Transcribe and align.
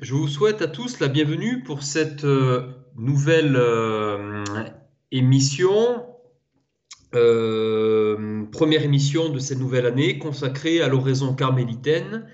Je 0.00 0.12
vous 0.12 0.26
souhaite 0.26 0.60
à 0.60 0.66
tous 0.66 0.98
la 0.98 1.06
bienvenue 1.06 1.62
pour 1.62 1.84
cette 1.84 2.24
euh, 2.24 2.72
nouvelle 2.96 3.54
euh, 3.54 4.42
émission, 5.12 6.04
euh, 7.14 8.44
première 8.50 8.82
émission 8.82 9.28
de 9.28 9.38
cette 9.38 9.60
nouvelle 9.60 9.86
année 9.86 10.18
consacrée 10.18 10.82
à 10.82 10.88
l'oraison 10.88 11.32
carmélitaine 11.32 12.26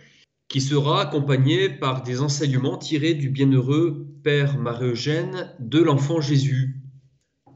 qui 0.49 0.63
sera 0.63 1.03
accompagnée 1.03 1.69
par 1.69 2.03
des 2.03 2.23
enseignements 2.23 2.79
tirés 2.79 3.13
du 3.13 3.29
bienheureux 3.29 4.07
Père 4.25 4.59
Marie-Eugène 4.59 5.55
de 5.59 5.83
l'Enfant 5.83 6.23
Jésus. 6.23 6.81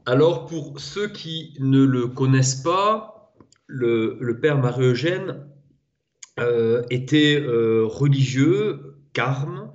Alors 0.05 0.45
pour 0.45 0.79
ceux 0.79 1.07
qui 1.07 1.55
ne 1.59 1.83
le 1.83 2.09
connaissent 2.09 2.61
pas, 2.61 3.33
le, 3.65 4.19
le 4.21 4.39
Père 4.39 4.59
Marie-Eugène 4.59 5.47
était 6.91 7.43
religieux 7.47 8.94
Carme, 9.15 9.73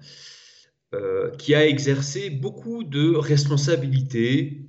euh, 0.95 1.35
qui 1.37 1.55
a 1.55 1.67
exercé 1.67 2.31
beaucoup 2.31 2.85
de 2.85 3.15
responsabilités 3.17 4.69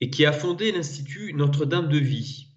et 0.00 0.10
qui 0.10 0.26
a 0.26 0.32
fondé 0.32 0.72
l'Institut 0.72 1.32
Notre-Dame 1.32 1.88
de 1.88 1.98
Vie. 1.98 2.48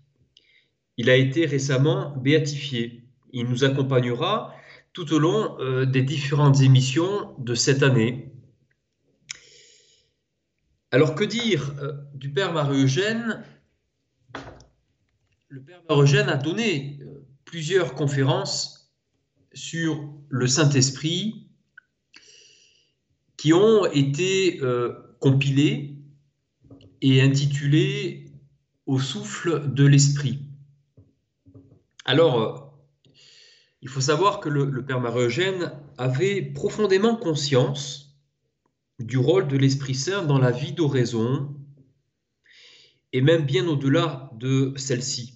Il 0.97 1.09
a 1.09 1.15
été 1.15 1.45
récemment 1.45 2.15
béatifié. 2.17 3.07
Il 3.31 3.45
nous 3.47 3.63
accompagnera 3.63 4.55
tout 4.91 5.13
au 5.13 5.19
long 5.19 5.57
euh, 5.59 5.85
des 5.85 6.01
différentes 6.01 6.61
émissions 6.61 7.35
de 7.37 7.53
cette 7.53 7.83
année. 7.83 8.31
Alors 10.91 11.15
que 11.15 11.23
dire 11.23 11.73
euh, 11.81 11.93
du 12.13 12.31
Père 12.31 12.53
Marie-Eugène? 12.53 13.43
Le 15.49 15.61
Père 15.61 15.81
Marie-Eugène 15.87 16.29
a 16.29 16.37
donné 16.37 16.99
plusieurs 17.43 17.93
conférences 17.93 18.75
sur 19.53 20.13
le 20.35 20.47
Saint-Esprit 20.47 21.47
qui 23.37 23.53
ont 23.53 23.85
été 23.85 24.59
euh, 24.61 24.91
compilés 25.21 25.95
et 27.01 27.21
intitulés 27.21 28.25
Au 28.85 28.99
souffle 28.99 29.73
de 29.73 29.85
l'Esprit. 29.85 30.39
Alors, 32.03 32.41
euh, 32.41 33.13
il 33.81 33.87
faut 33.87 34.01
savoir 34.01 34.41
que 34.41 34.49
le, 34.49 34.65
le 34.65 34.85
Père 34.85 34.99
Marie-Eugène 34.99 35.71
avait 35.97 36.41
profondément 36.41 37.15
conscience 37.15 38.19
du 38.99 39.17
rôle 39.17 39.47
de 39.47 39.55
l'Esprit 39.55 39.95
Saint 39.95 40.23
dans 40.23 40.37
la 40.37 40.51
vie 40.51 40.73
d'oraison 40.73 41.55
et 43.13 43.21
même 43.21 43.45
bien 43.45 43.65
au-delà 43.67 44.29
de 44.33 44.73
celle-ci. 44.75 45.34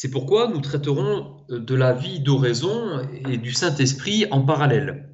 C'est 0.00 0.10
pourquoi 0.10 0.46
nous 0.46 0.60
traiterons 0.60 1.44
euh, 1.50 1.58
de 1.58 1.74
la 1.74 1.92
vie 1.92 2.20
d'oraison 2.20 3.00
et 3.28 3.36
du 3.36 3.52
Saint-Esprit 3.52 4.26
en 4.30 4.42
parallèle. 4.42 5.12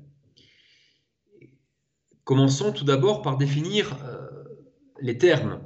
Commençons 2.24 2.70
tout 2.70 2.84
d'abord 2.84 3.22
par 3.22 3.38
définir 3.38 3.96
euh, 4.04 4.44
les 5.00 5.16
termes. 5.16 5.62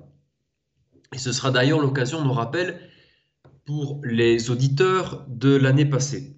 Et 1.13 1.19
ce 1.19 1.33
sera 1.33 1.51
d'ailleurs 1.51 1.81
l'occasion 1.81 2.25
de 2.25 2.31
rappel 2.31 2.79
pour 3.65 4.01
les 4.05 4.51
auditeurs 4.51 5.27
de 5.27 5.57
l'année 5.57 5.85
passée. 5.85 6.37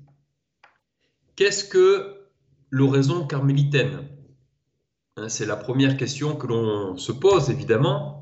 Qu'est-ce 1.37 1.65
que 1.65 2.31
l'oraison 2.71 3.27
carmélitaine? 3.27 4.09
Hein, 5.19 5.29
C'est 5.29 5.45
la 5.45 5.57
première 5.57 5.99
question 5.99 6.35
que 6.35 6.47
l'on 6.47 6.97
se 6.97 7.13
pose 7.13 7.51
évidemment. 7.51 8.20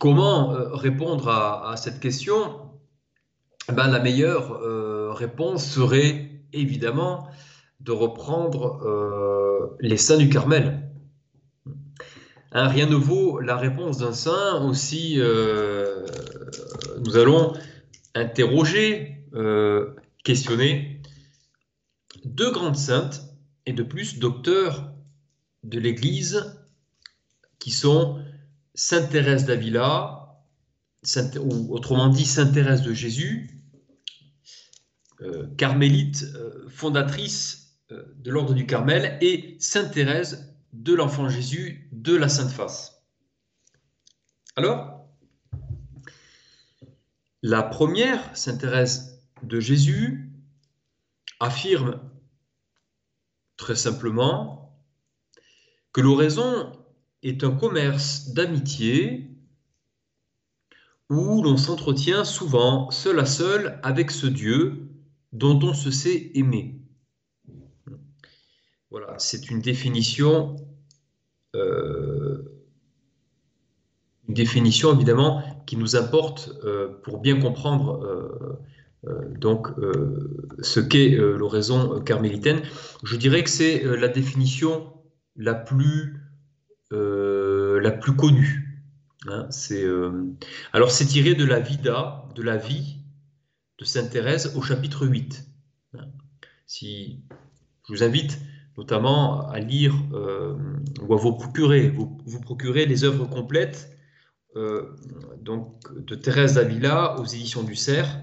Comment 0.00 0.54
euh, 0.54 0.74
répondre 0.74 1.28
à, 1.28 1.76
cette 1.76 2.00
question? 2.00 2.70
Eh 3.68 3.72
ben, 3.72 3.86
La 3.86 4.00
meilleure 4.00 4.52
euh, 4.52 5.12
réponse 5.12 5.66
serait 5.66 6.30
évidemment 6.54 7.28
de 7.80 7.92
reprendre 7.92 8.80
euh, 8.82 9.76
les 9.78 9.98
saints 9.98 10.16
du 10.16 10.30
Carmel. 10.30 10.88
Hein, 12.52 12.68
rien 12.68 12.86
ne 12.86 12.94
vaut 12.94 13.40
la 13.40 13.58
réponse 13.58 13.98
d'un 13.98 14.14
saint 14.14 14.64
aussi 14.64 15.18
nous 15.18 17.16
allons 17.16 17.52
interroger, 18.14 19.22
questionner 20.24 21.02
deux 22.24 22.50
grandes 22.50 22.76
saintes 22.76 23.22
et 23.66 23.74
de 23.74 23.82
plus 23.82 24.18
docteurs 24.18 24.92
de 25.62 25.78
l'Église 25.78 26.58
qui 27.58 27.70
sont 27.70 28.18
Sainte 28.74 29.10
Thérèse 29.10 29.44
d'Avila, 29.46 30.40
ou 31.38 31.74
autrement 31.74 32.08
dit 32.08 32.26
Sainte 32.26 32.52
Thérèse 32.52 32.82
de 32.82 32.92
Jésus, 32.92 33.62
euh, 35.22 35.46
carmélite, 35.56 36.24
euh, 36.34 36.68
fondatrice 36.68 37.78
euh, 37.90 38.04
de 38.16 38.30
l'ordre 38.30 38.54
du 38.54 38.66
Carmel, 38.66 39.18
et 39.20 39.56
Sainte 39.58 39.92
Thérèse 39.92 40.54
de 40.72 40.94
l'Enfant 40.94 41.28
Jésus 41.28 41.88
de 41.92 42.14
la 42.14 42.28
Sainte 42.28 42.50
Face. 42.50 43.02
Alors, 44.56 45.06
la 47.42 47.62
première, 47.62 48.36
Sainte 48.36 48.60
Thérèse 48.60 49.22
de 49.42 49.60
Jésus, 49.60 50.30
affirme 51.38 52.00
très 53.56 53.76
simplement 53.76 54.78
que 55.92 56.00
l'oraison 56.00 56.72
est 57.22 57.44
un 57.44 57.50
commerce 57.50 58.30
d'amitié 58.30 59.30
où 61.10 61.42
l'on 61.42 61.56
s'entretient 61.56 62.24
souvent 62.24 62.90
seul 62.90 63.18
à 63.18 63.26
seul 63.26 63.78
avec 63.82 64.10
ce 64.10 64.26
Dieu 64.26 64.88
dont 65.32 65.58
on 65.62 65.74
se 65.74 65.90
sait 65.90 66.30
aimer. 66.34 66.80
Voilà, 68.90 69.14
c'est 69.18 69.50
une 69.50 69.60
définition, 69.60 70.56
euh, 71.54 72.42
une 74.28 74.34
définition 74.34 74.94
évidemment 74.94 75.42
qui 75.66 75.76
nous 75.76 75.96
importe 75.96 76.50
euh, 76.64 77.00
pour 77.04 77.18
bien 77.18 77.40
comprendre 77.40 78.04
euh, 78.04 79.28
donc 79.38 79.68
ce 80.60 80.78
qu'est 80.78 81.08
l'oraison 81.08 82.00
carmélitaine. 82.00 82.60
Je 83.02 83.16
dirais 83.16 83.42
que 83.42 83.48
c'est 83.48 83.82
la 83.82 84.08
définition 84.08 84.92
la 85.36 85.54
plus 85.54 86.19
la 86.90 87.90
plus 87.90 88.14
connue. 88.16 88.70
Hein, 89.26 89.46
c'est, 89.50 89.84
euh, 89.84 90.34
alors 90.72 90.90
c'est 90.90 91.04
tiré 91.04 91.34
de 91.34 91.44
la 91.44 91.60
Vida, 91.60 92.24
de 92.34 92.42
la 92.42 92.56
vie 92.56 92.96
de 93.78 93.84
Sainte 93.84 94.10
Thérèse 94.10 94.54
au 94.56 94.62
chapitre 94.62 95.06
8. 95.06 95.46
Hein. 95.94 96.06
Si, 96.66 97.20
je 97.86 97.92
vous 97.92 98.02
invite 98.02 98.40
notamment 98.78 99.46
à 99.48 99.58
lire 99.58 99.94
euh, 100.14 100.56
ou 101.02 101.12
à 101.12 101.16
vous 101.16 101.32
procurer, 101.32 101.90
vous, 101.90 102.18
les 102.74 103.04
œuvres 103.04 103.26
complètes 103.26 103.94
donc, 105.42 105.94
de 105.94 106.14
Thérèse 106.14 106.54
d'Avila 106.54 107.20
aux 107.20 107.24
éditions 107.24 107.62
du 107.62 107.76
Cerf. 107.76 108.18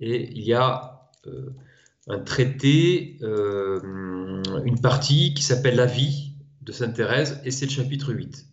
Et 0.00 0.30
il 0.32 0.42
y 0.42 0.52
a 0.52 1.08
un 2.08 2.18
traité, 2.18 3.18
une 3.22 4.80
partie 4.82 5.32
qui 5.32 5.42
s'appelle 5.42 5.76
La 5.76 5.86
vie, 5.86 6.31
de 6.62 6.72
Sainte 6.72 6.94
Thérèse, 6.94 7.40
et 7.44 7.50
c'est 7.50 7.66
le 7.66 7.72
chapitre 7.72 8.12
8. 8.12 8.46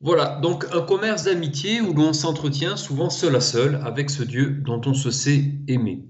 Voilà, 0.00 0.38
donc 0.40 0.66
un 0.72 0.82
commerce 0.82 1.24
d'amitié 1.24 1.80
où 1.80 1.94
l'on 1.94 2.12
s'entretient 2.12 2.76
souvent 2.76 3.08
seul 3.08 3.34
à 3.36 3.40
seul 3.40 3.76
avec 3.84 4.10
ce 4.10 4.22
Dieu 4.22 4.50
dont 4.50 4.82
on 4.84 4.92
se 4.92 5.10
sait 5.10 5.52
aimer. 5.66 6.04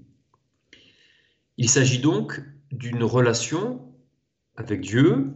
Il 1.57 1.69
s'agit 1.69 1.99
donc 1.99 2.41
d'une 2.71 3.03
relation 3.03 3.93
avec 4.57 4.81
Dieu 4.81 5.33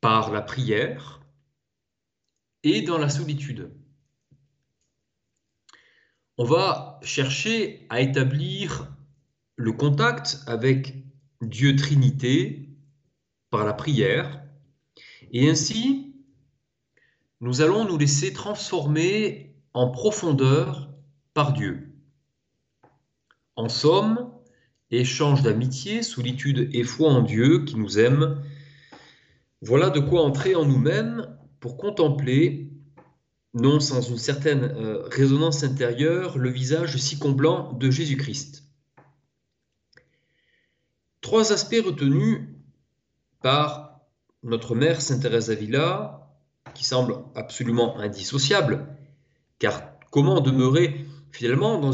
par 0.00 0.30
la 0.30 0.42
prière 0.42 1.20
et 2.62 2.82
dans 2.82 2.98
la 2.98 3.08
solitude. 3.08 3.72
On 6.36 6.44
va 6.44 7.00
chercher 7.02 7.86
à 7.90 8.00
établir 8.00 8.86
le 9.56 9.72
contact 9.72 10.44
avec 10.46 10.94
Dieu 11.40 11.76
Trinité 11.76 12.68
par 13.50 13.64
la 13.64 13.72
prière. 13.72 14.42
Et 15.32 15.48
ainsi, 15.48 16.14
nous 17.40 17.60
allons 17.60 17.84
nous 17.84 17.98
laisser 17.98 18.32
transformer 18.32 19.54
en 19.74 19.90
profondeur 19.90 20.90
par 21.34 21.52
Dieu. 21.52 21.92
En 23.56 23.68
somme, 23.68 24.32
échange 24.90 25.42
d'amitié, 25.42 26.02
solitude 26.02 26.68
et 26.72 26.84
foi 26.84 27.10
en 27.10 27.22
Dieu 27.22 27.64
qui 27.64 27.76
nous 27.76 27.98
aime, 27.98 28.42
voilà 29.62 29.90
de 29.90 30.00
quoi 30.00 30.22
entrer 30.22 30.54
en 30.54 30.64
nous-mêmes 30.64 31.36
pour 31.60 31.76
contempler, 31.76 32.70
non 33.54 33.80
sans 33.80 34.00
une 34.00 34.18
certaine 34.18 34.64
euh, 34.64 35.02
résonance 35.08 35.64
intérieure, 35.64 36.38
le 36.38 36.50
visage 36.50 36.96
si 36.96 37.18
comblant 37.18 37.72
de 37.72 37.90
Jésus-Christ. 37.90 38.67
Trois 41.28 41.52
aspects 41.52 41.84
retenus 41.84 42.48
par 43.42 44.00
notre 44.42 44.74
mère 44.74 45.02
Sainte 45.02 45.20
Thérèse 45.20 45.48
d'Avila, 45.48 46.26
qui 46.72 46.86
semblent 46.86 47.18
absolument 47.34 47.98
indissociables, 47.98 48.96
car 49.58 49.82
comment 50.10 50.40
demeurer 50.40 51.04
finalement 51.30 51.78
dans 51.78 51.92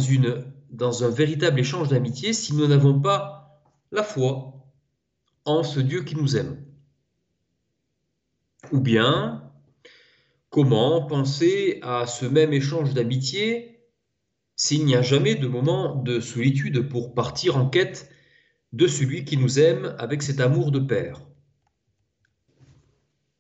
dans 0.71 1.03
un 1.03 1.11
véritable 1.11 1.59
échange 1.59 1.89
d'amitié 1.89 2.33
si 2.33 2.55
nous 2.55 2.69
n'avons 2.69 3.01
pas 3.01 3.61
la 3.91 4.05
foi 4.05 4.53
en 5.45 5.65
ce 5.65 5.81
Dieu 5.81 6.05
qui 6.05 6.15
nous 6.15 6.37
aime? 6.37 6.65
Ou 8.71 8.79
bien, 8.79 9.51
comment 10.49 11.07
penser 11.09 11.81
à 11.83 12.07
ce 12.07 12.25
même 12.25 12.53
échange 12.53 12.95
d'amitié 12.95 13.81
s'il 14.55 14.85
n'y 14.85 14.95
a 14.95 15.03
jamais 15.03 15.35
de 15.35 15.49
moment 15.49 15.97
de 15.97 16.21
solitude 16.21 16.89
pour 16.89 17.15
partir 17.15 17.57
en 17.57 17.69
quête 17.69 18.14
de 18.75 18.89
celui 18.89 19.25
qui 19.25 19.37
nous 19.37 19.61
aime 19.61 19.95
avec 20.01 20.21
cet 20.21 20.41
amour 20.41 20.73
de 20.73 20.81
Père. 20.81 21.23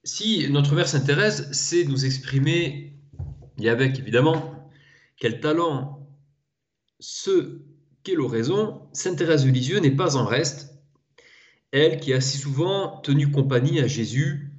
Si 0.04 0.48
notre 0.48 0.76
Mère 0.76 0.86
Sainte 0.86 1.06
Thérèse 1.06 1.50
sait 1.50 1.84
nous 1.84 2.04
exprimer, 2.04 2.96
et 3.58 3.68
avec 3.68 3.98
évidemment 3.98 4.70
quel 5.16 5.40
talent 5.40 6.08
ce 7.00 7.62
qu'est 8.04 8.14
l'oraison, 8.14 8.88
Sainte 8.92 9.18
Thérèse 9.18 9.44
de 9.44 9.50
Lisieux 9.50 9.80
n'est 9.80 9.96
pas 9.96 10.16
en 10.16 10.24
reste, 10.24 10.78
elle 11.72 11.98
qui 11.98 12.12
a 12.12 12.20
si 12.20 12.38
souvent 12.38 13.00
tenu 13.00 13.32
compagnie 13.32 13.80
à 13.80 13.88
Jésus, 13.88 14.52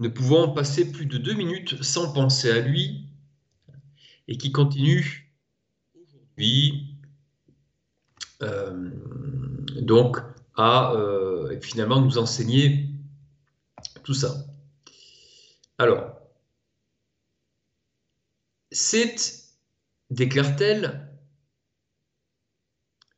ne 0.00 0.08
pouvant 0.08 0.48
passer 0.48 0.90
plus 0.90 1.06
de 1.06 1.18
deux 1.18 1.34
minutes 1.34 1.80
sans 1.84 2.12
penser 2.12 2.50
à 2.50 2.58
lui, 2.58 3.06
et 4.26 4.36
qui 4.36 4.50
continue 4.50 5.30
aujourd'hui 5.94 6.96
euh, 8.42 8.90
donc 9.80 10.18
à 10.56 10.92
euh, 10.92 11.60
finalement 11.60 12.00
nous 12.00 12.18
enseigner 12.18 12.88
tout 14.02 14.14
ça. 14.14 14.34
Alors, 15.78 16.16
c'est, 18.70 19.16
déclare-t-elle, 20.10 21.08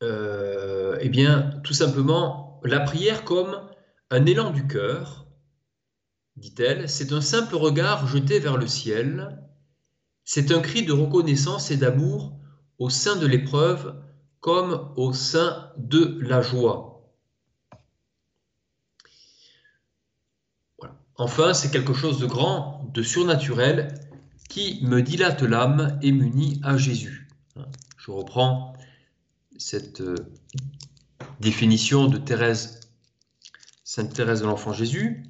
euh, 0.03 0.99
eh 1.01 1.09
bien, 1.09 1.61
tout 1.65 1.73
simplement, 1.73 2.61
la 2.65 2.81
prière 2.81 3.25
comme 3.25 3.69
un 4.11 4.27
élan 4.27 4.51
du 4.51 4.67
cœur, 4.67 5.27
dit-elle, 6.37 6.89
c'est 6.89 7.13
un 7.13 7.21
simple 7.21 7.57
regard 7.57 8.07
jeté 8.07 8.39
vers 8.39 8.57
le 8.57 8.67
ciel, 8.67 9.43
c'est 10.25 10.53
un 10.53 10.61
cri 10.61 10.85
de 10.85 10.93
reconnaissance 10.93 11.71
et 11.71 11.77
d'amour 11.77 12.39
au 12.79 12.91
sein 12.91 13.17
de 13.17 13.27
l'épreuve 13.27 14.01
comme 14.41 14.93
au 14.97 15.13
sein 15.13 15.71
de 15.77 16.19
la 16.21 16.43
joie. 16.43 16.89
Enfin, 21.17 21.53
c'est 21.53 21.71
quelque 21.71 21.95
chose 21.95 22.21
de 22.21 22.27
grand, 22.27 22.89
de 22.95 23.03
surnaturel, 23.03 23.95
qui 24.49 24.79
me 24.83 25.03
dilate 25.03 25.43
l'âme 25.43 25.99
et 26.01 26.13
m'unit 26.13 26.61
à 26.63 26.77
Jésus. 26.77 27.29
Je 27.97 28.11
reprends 28.11 28.75
cette 29.59 30.01
euh, 30.01 30.15
définition 31.41 32.07
de 32.07 32.17
Thérèse, 32.17 32.81
Sainte 33.83 34.15
Thérèse 34.15 34.41
de 34.41 34.47
l'Enfant 34.47 34.73
Jésus. 34.73 35.25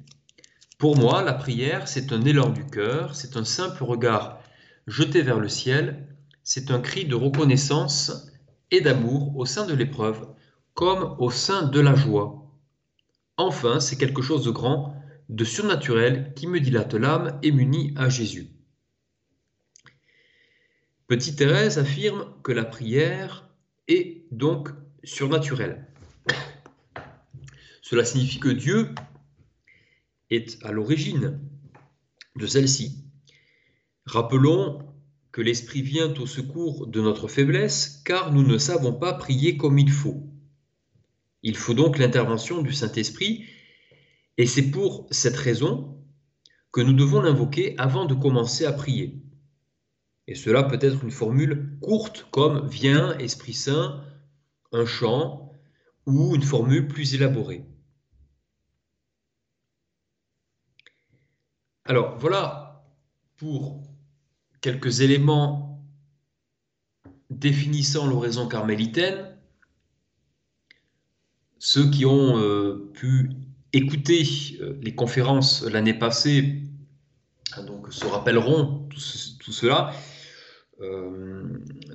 Pour 0.77 0.95
moi, 0.95 1.23
la 1.23 1.33
prière, 1.33 1.87
c'est 1.87 2.13
un 2.13 2.21
élan 2.21 2.49
du 2.49 2.65
cœur, 2.65 3.15
c'est 3.15 3.35
un 3.35 3.43
simple 3.43 3.83
regard 3.83 4.39
jeté 4.87 5.23
vers 5.23 5.39
le 5.39 5.49
ciel, 5.49 6.07
c'est 6.43 6.71
un 6.71 6.79
cri 6.79 7.05
de 7.05 7.15
reconnaissance 7.15 8.28
et 8.71 8.81
d'amour 8.81 9.35
au 9.37 9.45
sein 9.45 9.65
de 9.65 9.73
l'épreuve, 9.73 10.27
comme 10.73 11.15
au 11.19 11.29
sein 11.31 11.63
de 11.63 11.79
la 11.79 11.95
joie. 11.95 12.45
Enfin, 13.37 13.79
c'est 13.79 13.97
quelque 13.97 14.21
chose 14.21 14.43
de 14.43 14.51
grand, 14.51 14.95
de 15.29 15.43
surnaturel, 15.43 16.33
qui 16.35 16.47
me 16.47 16.59
dilate 16.59 16.93
l'âme 16.93 17.39
et 17.43 17.51
m'unit 17.51 17.93
à 17.95 18.09
Jésus. 18.09 18.49
Petite 21.07 21.37
Thérèse 21.37 21.79
affirme 21.79 22.33
que 22.43 22.51
la 22.51 22.65
prière 22.65 23.49
est 23.87 24.25
donc 24.31 24.69
surnaturel. 25.03 25.87
Cela 27.81 28.05
signifie 28.05 28.39
que 28.39 28.49
Dieu 28.49 28.93
est 30.29 30.63
à 30.63 30.71
l'origine 30.71 31.39
de 32.35 32.45
celle-ci. 32.45 33.03
Rappelons 34.05 34.88
l'Esprit 35.41 35.81
vient 35.81 36.13
au 36.15 36.25
secours 36.25 36.87
de 36.87 37.01
notre 37.01 37.27
faiblesse, 37.27 38.01
car 38.05 38.33
nous 38.33 38.43
ne 38.43 38.57
savons 38.57 38.93
pas 38.93 39.13
prier 39.13 39.57
comme 39.57 39.79
il 39.79 39.91
faut. 39.91 40.27
Il 41.43 41.55
faut 41.55 41.73
donc 41.73 41.97
l'intervention 41.97 42.61
du 42.61 42.73
Saint-Esprit, 42.73 43.45
et 44.37 44.45
c'est 44.45 44.71
pour 44.71 45.07
cette 45.11 45.37
raison 45.37 46.03
que 46.71 46.81
nous 46.81 46.93
devons 46.93 47.21
l'invoquer 47.21 47.77
avant 47.77 48.05
de 48.05 48.13
commencer 48.13 48.65
à 48.65 48.73
prier. 48.73 49.21
Et 50.27 50.35
cela 50.35 50.63
peut 50.63 50.79
être 50.81 51.03
une 51.03 51.11
formule 51.11 51.77
courte 51.81 52.27
comme 52.31 52.67
Viens, 52.67 53.17
Esprit 53.17 53.53
Saint, 53.53 54.03
un 54.71 54.85
chant, 54.85 55.53
ou 56.05 56.35
une 56.35 56.43
formule 56.43 56.87
plus 56.87 57.15
élaborée. 57.15 57.65
Alors 61.85 62.17
voilà 62.17 62.85
pour 63.37 63.78
quelques 64.61 65.01
éléments 65.01 65.83
définissant 67.29 68.07
l'oraison 68.07 68.47
carmélitaine. 68.47 69.37
Ceux 71.59 71.89
qui 71.89 72.05
ont 72.05 72.37
euh, 72.37 72.89
pu 72.93 73.31
écouter 73.73 74.23
euh, 74.61 74.77
les 74.81 74.95
conférences 74.95 75.63
l'année 75.63 75.93
passée 75.93 76.63
donc, 77.65 77.91
se 77.91 78.05
rappelleront 78.05 78.87
tout 78.89 79.51
cela. 79.51 79.91
Euh, 80.81 81.43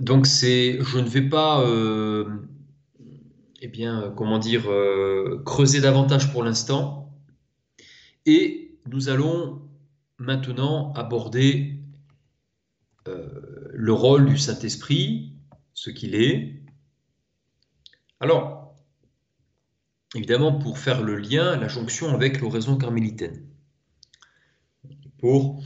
donc 0.01 0.27
c'est, 0.27 0.79
je 0.83 0.99
ne 0.99 1.09
vais 1.09 1.23
pas, 1.23 1.63
euh, 1.63 2.29
eh 3.61 3.69
bien, 3.69 4.13
comment 4.17 4.39
dire, 4.39 4.71
euh, 4.71 5.43
creuser 5.45 5.81
davantage 5.81 6.33
pour 6.33 6.43
l'instant. 6.43 7.13
Et 8.27 8.79
nous 8.87 9.09
allons 9.09 9.63
maintenant 10.19 10.93
aborder 10.95 11.74
le 13.07 13.93
rôle 13.93 14.27
du 14.27 14.39
Saint-Esprit, 14.39 15.35
ce 15.75 15.91
qu'il 15.91 16.15
est. 16.15 16.63
Alors, 18.21 18.75
évidemment, 20.15 20.59
pour 20.59 20.79
faire 20.79 21.03
le 21.03 21.17
lien, 21.17 21.57
la 21.57 21.69
jonction 21.69 22.09
avec 22.09 22.41
l'oraison 22.41 22.79
carmélitaine. 22.79 23.47
Pour 25.19 25.63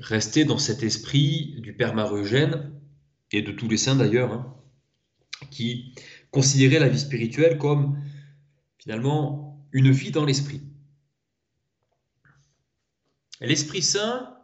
rester 0.00 0.44
dans 0.44 0.58
cet 0.58 0.82
esprit 0.82 1.56
du 1.60 1.74
Père 1.74 1.94
Marie-Eugène 1.94 2.72
et 3.32 3.42
de 3.42 3.52
tous 3.52 3.68
les 3.68 3.76
saints 3.76 3.96
d'ailleurs, 3.96 4.32
hein, 4.32 4.56
qui 5.50 5.94
considéraient 6.30 6.78
la 6.78 6.88
vie 6.88 6.98
spirituelle 6.98 7.58
comme 7.58 8.02
finalement 8.78 9.66
une 9.72 9.90
vie 9.90 10.10
dans 10.10 10.24
l'esprit. 10.24 10.62
L'Esprit 13.40 13.82
Saint, 13.82 14.36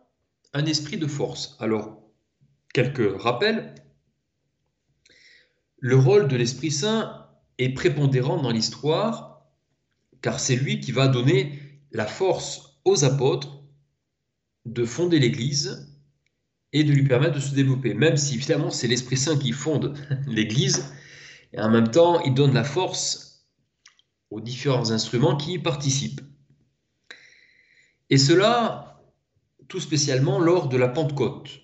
un 0.53 0.67
esprit 0.67 0.99
de 0.99 1.07
force. 1.07 1.57
Alors, 1.59 2.04
quelques 2.75 3.19
rappels. 3.23 3.75
Le 5.79 5.97
rôle 5.97 6.29
de 6.29 6.37
l'Esprit 6.37 6.71
Saint 6.71 7.27
est 7.57 7.71
prépondérant 7.71 8.43
dans 8.43 8.51
l'histoire, 8.51 9.47
car 10.21 10.41
c'est 10.41 10.57
lui 10.57 10.81
qui 10.81 10.93
va 10.93 11.09
donner 11.09 11.59
la 11.93 12.07
force 12.07 12.81
aux 12.85 13.05
apôtres 13.05 13.63
de 14.67 14.85
fonder 14.85 15.19
l'Église 15.19 15.97
et 16.73 16.83
de 16.83 16.93
lui 16.93 17.07
permettre 17.07 17.37
de 17.37 17.41
se 17.41 17.55
développer, 17.55 17.95
même 17.95 18.17
si 18.17 18.39
finalement 18.39 18.71
c'est 18.71 18.89
l'Esprit 18.89 19.17
Saint 19.17 19.39
qui 19.39 19.53
fonde 19.53 19.97
l'Église, 20.27 20.93
et 21.53 21.61
en 21.61 21.71
même 21.71 21.91
temps 21.91 22.21
il 22.23 22.35
donne 22.35 22.55
la 22.55 22.65
force 22.65 23.47
aux 24.31 24.41
différents 24.41 24.91
instruments 24.91 25.37
qui 25.37 25.53
y 25.53 25.59
participent. 25.61 26.23
Et 28.11 28.19
cela 28.19 29.01
tout 29.69 29.81
spécialement 29.81 30.41
lors 30.41 30.69
de 30.69 30.77
la 30.77 30.89
Pentecôte. 30.89 31.64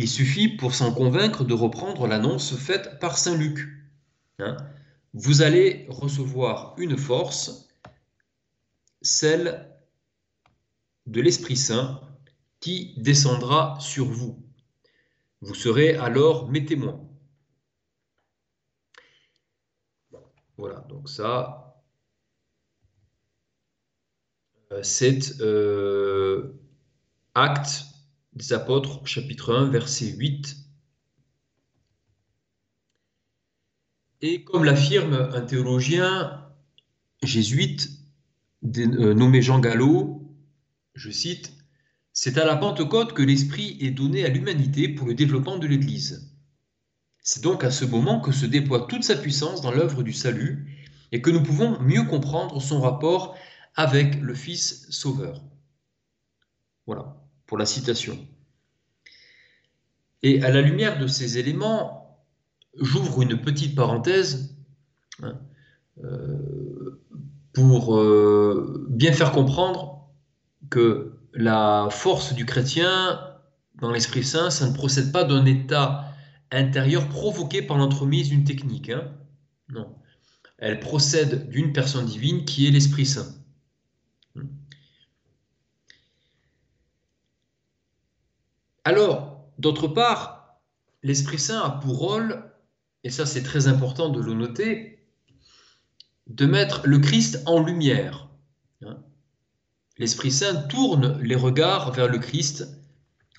Il 0.00 0.08
suffit 0.08 0.46
pour 0.46 0.76
s'en 0.76 0.94
convaincre 0.94 1.42
de 1.42 1.54
reprendre 1.54 2.06
l'annonce 2.06 2.56
faite 2.56 3.00
par 3.00 3.18
Saint 3.18 3.36
Luc. 3.36 3.68
Hein. 4.38 4.56
Vous 5.12 5.42
allez 5.42 5.86
recevoir 5.88 6.76
une 6.78 6.96
force, 6.96 7.68
celle 9.02 9.76
de 11.06 11.20
l'Esprit 11.20 11.56
Saint 11.56 12.00
qui 12.60 12.94
descendra 12.98 13.76
sur 13.80 14.04
vous. 14.04 14.40
Vous 15.40 15.56
serez 15.56 15.96
alors 15.96 16.48
mes 16.48 16.64
témoins. 16.64 17.04
Voilà, 20.58 20.78
donc 20.88 21.08
ça, 21.08 21.82
euh, 24.70 24.80
c'est 24.84 25.40
euh, 25.40 26.56
Acte 27.34 27.87
des 28.38 28.52
Apôtres, 28.52 29.04
chapitre 29.04 29.52
1, 29.52 29.68
verset 29.68 30.12
8. 30.12 30.56
Et 34.20 34.44
comme 34.44 34.64
l'affirme 34.64 35.14
un 35.14 35.40
théologien 35.40 36.46
jésuite 37.22 37.90
euh, 38.64 39.12
nommé 39.14 39.42
Jean 39.42 39.58
Gallo, 39.58 40.22
je 40.94 41.10
cite, 41.10 41.52
C'est 42.12 42.38
à 42.38 42.44
la 42.44 42.56
Pentecôte 42.56 43.12
que 43.12 43.22
l'Esprit 43.22 43.76
est 43.80 43.90
donné 43.90 44.24
à 44.24 44.28
l'humanité 44.28 44.88
pour 44.88 45.08
le 45.08 45.14
développement 45.14 45.58
de 45.58 45.66
l'Église. 45.66 46.32
C'est 47.20 47.42
donc 47.42 47.64
à 47.64 47.72
ce 47.72 47.84
moment 47.84 48.20
que 48.20 48.32
se 48.32 48.46
déploie 48.46 48.86
toute 48.86 49.02
sa 49.02 49.16
puissance 49.16 49.62
dans 49.62 49.72
l'œuvre 49.72 50.04
du 50.04 50.12
salut 50.12 50.88
et 51.10 51.20
que 51.20 51.30
nous 51.30 51.42
pouvons 51.42 51.80
mieux 51.80 52.04
comprendre 52.04 52.62
son 52.62 52.80
rapport 52.80 53.36
avec 53.74 54.20
le 54.20 54.34
Fils 54.34 54.86
Sauveur. 54.90 55.42
Voilà, 56.86 57.27
pour 57.48 57.58
la 57.58 57.66
citation. 57.66 58.16
Et 60.22 60.42
à 60.42 60.50
la 60.50 60.60
lumière 60.60 60.98
de 60.98 61.08
ces 61.08 61.38
éléments, 61.38 62.22
j'ouvre 62.78 63.22
une 63.22 63.40
petite 63.40 63.74
parenthèse 63.74 64.54
hein, 65.22 65.40
euh, 66.04 67.00
pour 67.52 67.96
euh, 67.96 68.86
bien 68.90 69.12
faire 69.12 69.32
comprendre 69.32 70.08
que 70.70 71.14
la 71.32 71.88
force 71.90 72.34
du 72.34 72.44
chrétien 72.44 73.20
dans 73.80 73.90
l'Esprit 73.90 74.24
Saint, 74.24 74.50
ça 74.50 74.68
ne 74.68 74.74
procède 74.74 75.10
pas 75.10 75.24
d'un 75.24 75.46
état 75.46 76.12
intérieur 76.50 77.08
provoqué 77.08 77.62
par 77.62 77.78
l'entremise 77.78 78.28
d'une 78.28 78.44
technique. 78.44 78.90
Hein. 78.90 79.10
non. 79.70 79.94
Elle 80.58 80.80
procède 80.80 81.48
d'une 81.48 81.72
personne 81.72 82.04
divine 82.04 82.44
qui 82.44 82.66
est 82.66 82.70
l'Esprit 82.72 83.06
Saint. 83.06 83.28
Alors, 88.88 89.44
d'autre 89.58 89.86
part, 89.86 90.56
l'Esprit 91.02 91.38
Saint 91.38 91.60
a 91.60 91.68
pour 91.68 91.98
rôle, 91.98 92.50
et 93.04 93.10
ça 93.10 93.26
c'est 93.26 93.42
très 93.42 93.68
important 93.68 94.08
de 94.08 94.18
le 94.18 94.32
noter, 94.32 95.06
de 96.26 96.46
mettre 96.46 96.86
le 96.86 96.98
Christ 96.98 97.42
en 97.44 97.62
lumière. 97.62 98.30
Hein. 98.80 98.96
L'Esprit 99.98 100.30
Saint 100.30 100.54
tourne 100.68 101.20
les 101.20 101.34
regards 101.34 101.92
vers 101.92 102.08
le 102.08 102.18
Christ, 102.18 102.66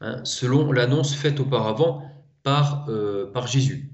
hein, 0.01 0.23
selon 0.23 0.71
l'annonce 0.71 1.15
faite 1.15 1.39
auparavant 1.39 2.03
par, 2.43 2.87
euh, 2.87 3.33
Jésus. 3.47 3.91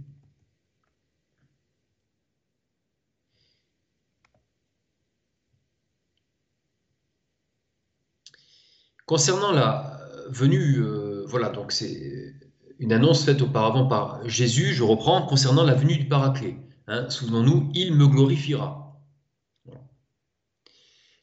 Concernant 9.05 9.53
la 9.53 9.95
venue, 10.27 10.79
euh, 10.79 11.04
voilà, 11.25 11.49
donc 11.49 11.71
c'est 11.71 12.33
une 12.79 12.93
annonce 12.93 13.25
faite 13.25 13.41
auparavant 13.41 13.87
par 13.87 14.27
Jésus, 14.27 14.73
je 14.73 14.83
reprends, 14.83 15.25
concernant 15.25 15.63
la 15.63 15.73
venue 15.73 15.97
du 15.97 16.05
Paraclet. 16.05 16.57
Hein, 16.87 17.09
Souvenons-nous, 17.09 17.71
il 17.73 17.95
me 17.95 18.07
glorifiera. 18.07 19.01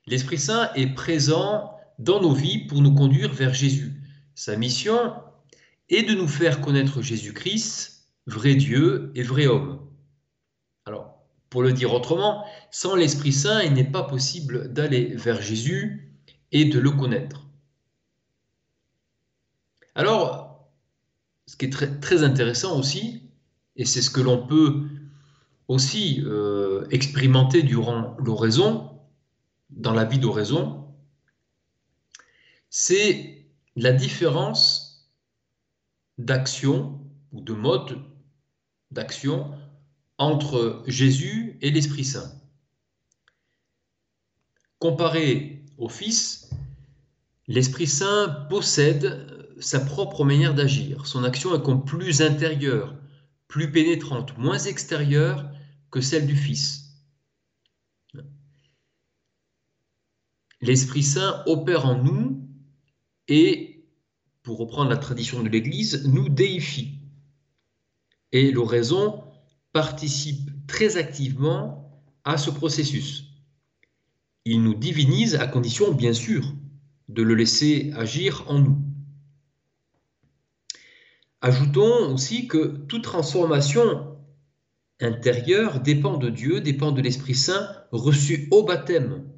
L'Esprit 0.06 0.38
Saint 0.38 0.72
est 0.74 0.88
présent 0.88 1.76
dans 1.98 2.20
nos 2.20 2.32
vies 2.32 2.66
pour 2.66 2.82
nous 2.82 2.94
conduire 2.94 3.32
vers 3.32 3.54
Jésus. 3.54 3.92
Sa 4.34 4.56
mission 4.56 5.14
est 5.88 6.02
de 6.02 6.14
nous 6.14 6.26
faire 6.26 6.60
connaître 6.60 7.02
Jésus-Christ, 7.02 8.08
vrai 8.26 8.54
Dieu 8.54 9.12
et 9.14 9.22
vrai 9.22 9.46
homme. 9.46 9.80
Alors, 10.86 11.22
pour 11.50 11.62
le 11.62 11.72
dire 11.72 11.92
autrement, 11.92 12.44
sans 12.70 12.96
l'Esprit 12.96 13.32
Saint, 13.32 13.62
il 13.62 13.74
n'est 13.74 13.84
pas 13.84 14.02
possible 14.02 14.72
d'aller 14.72 15.14
vers 15.14 15.40
Jésus 15.40 16.16
et 16.50 16.64
de 16.64 16.80
le 16.80 16.90
connaître. 16.90 17.46
Alors, 19.94 20.70
ce 21.46 21.56
qui 21.56 21.66
est 21.66 22.00
très, 22.00 22.22
intéressant 22.22 22.78
aussi, 22.78 23.30
et 23.76 23.84
c'est 23.84 24.02
ce 24.02 24.10
que 24.10 24.20
l'on 24.20 24.46
peut 24.46 24.84
aussi 25.68 26.22
euh, 26.24 26.86
expérimenter 26.90 27.62
durant 27.62 28.16
l'oraison, 28.18 29.00
dans 29.70 29.92
la 29.92 30.04
vie 30.04 30.18
d'oraison, 30.18 30.86
c'est 32.70 33.46
la 33.76 33.92
différence 33.92 35.10
d'action 36.18 37.00
ou 37.32 37.40
de 37.40 37.52
mode 37.52 37.98
d'action 38.90 39.54
entre 40.18 40.82
Jésus 40.86 41.58
et 41.62 41.70
l'Esprit 41.70 42.04
Saint. 42.04 42.32
Comparé 44.78 45.64
au 45.78 45.88
Fils, 45.88 46.50
l'Esprit 47.48 47.86
Saint 47.86 48.46
possède 48.48 49.31
sa 49.62 49.80
propre 49.80 50.24
manière 50.24 50.54
d'agir. 50.54 51.06
Son 51.06 51.24
action 51.24 51.54
est 51.54 51.62
comme 51.62 51.84
plus 51.84 52.22
intérieure, 52.22 52.94
plus 53.48 53.70
pénétrante, 53.70 54.36
moins 54.38 54.58
extérieure 54.58 55.50
que 55.90 56.00
celle 56.00 56.26
du 56.26 56.36
Fils. 56.36 56.82
L'Esprit 60.60 61.02
Saint 61.02 61.42
opère 61.46 61.86
en 61.86 62.02
nous 62.02 62.48
et, 63.28 63.84
pour 64.42 64.58
reprendre 64.58 64.90
la 64.90 64.96
tradition 64.96 65.42
de 65.42 65.48
l'Église, 65.48 66.06
nous 66.06 66.28
déifie. 66.28 66.98
Et 68.30 68.52
l'oraison 68.52 69.24
participe 69.72 70.50
très 70.66 70.96
activement 70.96 72.02
à 72.24 72.38
ce 72.38 72.50
processus. 72.50 73.24
Il 74.44 74.62
nous 74.62 74.74
divinise 74.74 75.34
à 75.36 75.46
condition, 75.46 75.92
bien 75.92 76.12
sûr, 76.12 76.52
de 77.08 77.22
le 77.22 77.34
laisser 77.34 77.92
agir 77.94 78.44
en 78.48 78.60
nous. 78.60 78.91
Ajoutons 81.44 82.14
aussi 82.14 82.46
que 82.46 82.68
toute 82.86 83.02
transformation 83.02 84.16
intérieure 85.00 85.80
dépend 85.80 86.16
de 86.16 86.30
Dieu, 86.30 86.60
dépend 86.60 86.92
de 86.92 87.02
l'Esprit 87.02 87.34
Saint 87.34 87.68
reçu 87.90 88.46
au 88.52 88.62
baptême. 88.62 89.28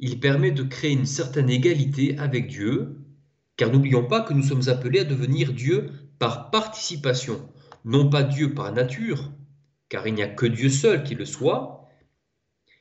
Il 0.00 0.18
permet 0.18 0.50
de 0.50 0.64
créer 0.64 0.90
une 0.90 1.06
certaine 1.06 1.48
égalité 1.48 2.18
avec 2.18 2.48
Dieu, 2.48 3.06
car 3.56 3.70
n'oublions 3.70 4.04
pas 4.04 4.22
que 4.22 4.34
nous 4.34 4.42
sommes 4.42 4.68
appelés 4.68 4.98
à 4.98 5.04
devenir 5.04 5.52
Dieu 5.52 5.92
par 6.18 6.50
participation, 6.50 7.48
non 7.84 8.10
pas 8.10 8.24
Dieu 8.24 8.52
par 8.52 8.72
nature, 8.72 9.30
car 9.88 10.08
il 10.08 10.14
n'y 10.14 10.24
a 10.24 10.28
que 10.28 10.46
Dieu 10.46 10.70
seul 10.70 11.04
qui 11.04 11.14
le 11.14 11.24
soit, 11.24 11.88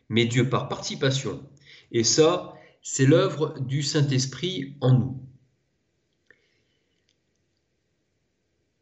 mais 0.10 0.26
Dieu 0.26 0.50
par 0.50 0.68
participation. 0.68 1.48
Et 1.92 2.04
ça, 2.04 2.56
c'est 2.82 3.06
l'œuvre 3.06 3.60
du 3.60 3.84
Saint-Esprit 3.84 4.78
en 4.82 4.98
nous. 4.98 5.31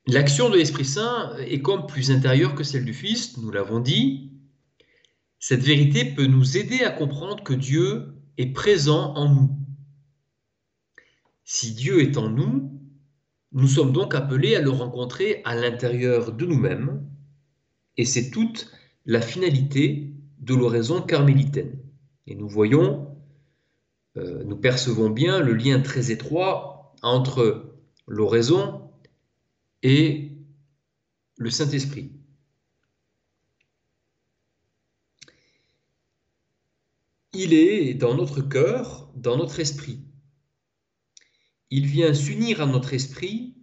L'action 0.10 0.50
de 0.50 0.58
l'Esprit 0.58 0.86
Saint 0.86 1.38
est 1.38 1.62
comme 1.62 1.86
plus 1.86 2.10
intérieure 2.10 2.56
que 2.56 2.64
celle 2.64 2.84
du 2.84 2.96
Fils, 2.96 3.38
nous 3.38 3.52
l'avons 3.52 3.80
dit. 3.80 4.32
Cette 5.38 5.62
vérité 5.62 6.04
peut 6.04 6.26
nous 6.26 6.58
aider 6.58 6.84
à 6.84 6.90
comprendre 6.90 7.44
que 7.44 7.54
Dieu 7.54 8.16
est 8.40 8.52
présent 8.52 9.14
en 9.14 9.32
nous. 9.32 9.52
Si 11.44 11.76
Dieu 11.76 12.02
est 12.02 12.18
en 12.18 12.28
nous, 12.28 12.82
nous 13.52 13.68
sommes 13.68 13.94
donc 13.94 14.16
appelés 14.16 14.56
à 14.56 14.62
le 14.62 14.72
rencontrer 14.72 15.44
à 15.46 15.54
l'intérieur 15.54 16.32
de 16.32 16.46
nous-mêmes, 16.48 17.08
et 17.96 18.06
c'est 18.06 18.32
toute 18.32 18.72
la 19.06 19.22
finalité 19.22 20.12
de 20.40 20.56
l'oraison 20.56 21.04
carmélitaine. 21.04 21.78
Et 22.26 22.34
nous 22.34 22.50
voyons, 22.50 23.16
euh, 24.18 24.44
nous 24.44 24.58
percevons 24.58 25.12
bien 25.12 25.40
le 25.40 25.54
lien 25.54 25.80
très 25.82 26.10
étroit 26.10 26.96
entre 27.04 27.76
l'oraison 28.08 28.89
et 29.84 30.32
le 31.38 31.50
Saint-Esprit. 31.50 32.12
Il 37.34 37.54
est 37.54 37.94
dans 37.94 38.16
notre 38.16 38.42
cœur, 38.42 39.12
dans 39.16 39.38
notre 39.38 39.60
esprit. 39.60 40.00
Il 41.70 41.86
vient 41.86 42.14
s'unir 42.14 42.62
à 42.62 42.66
notre 42.66 42.94
esprit 42.94 43.56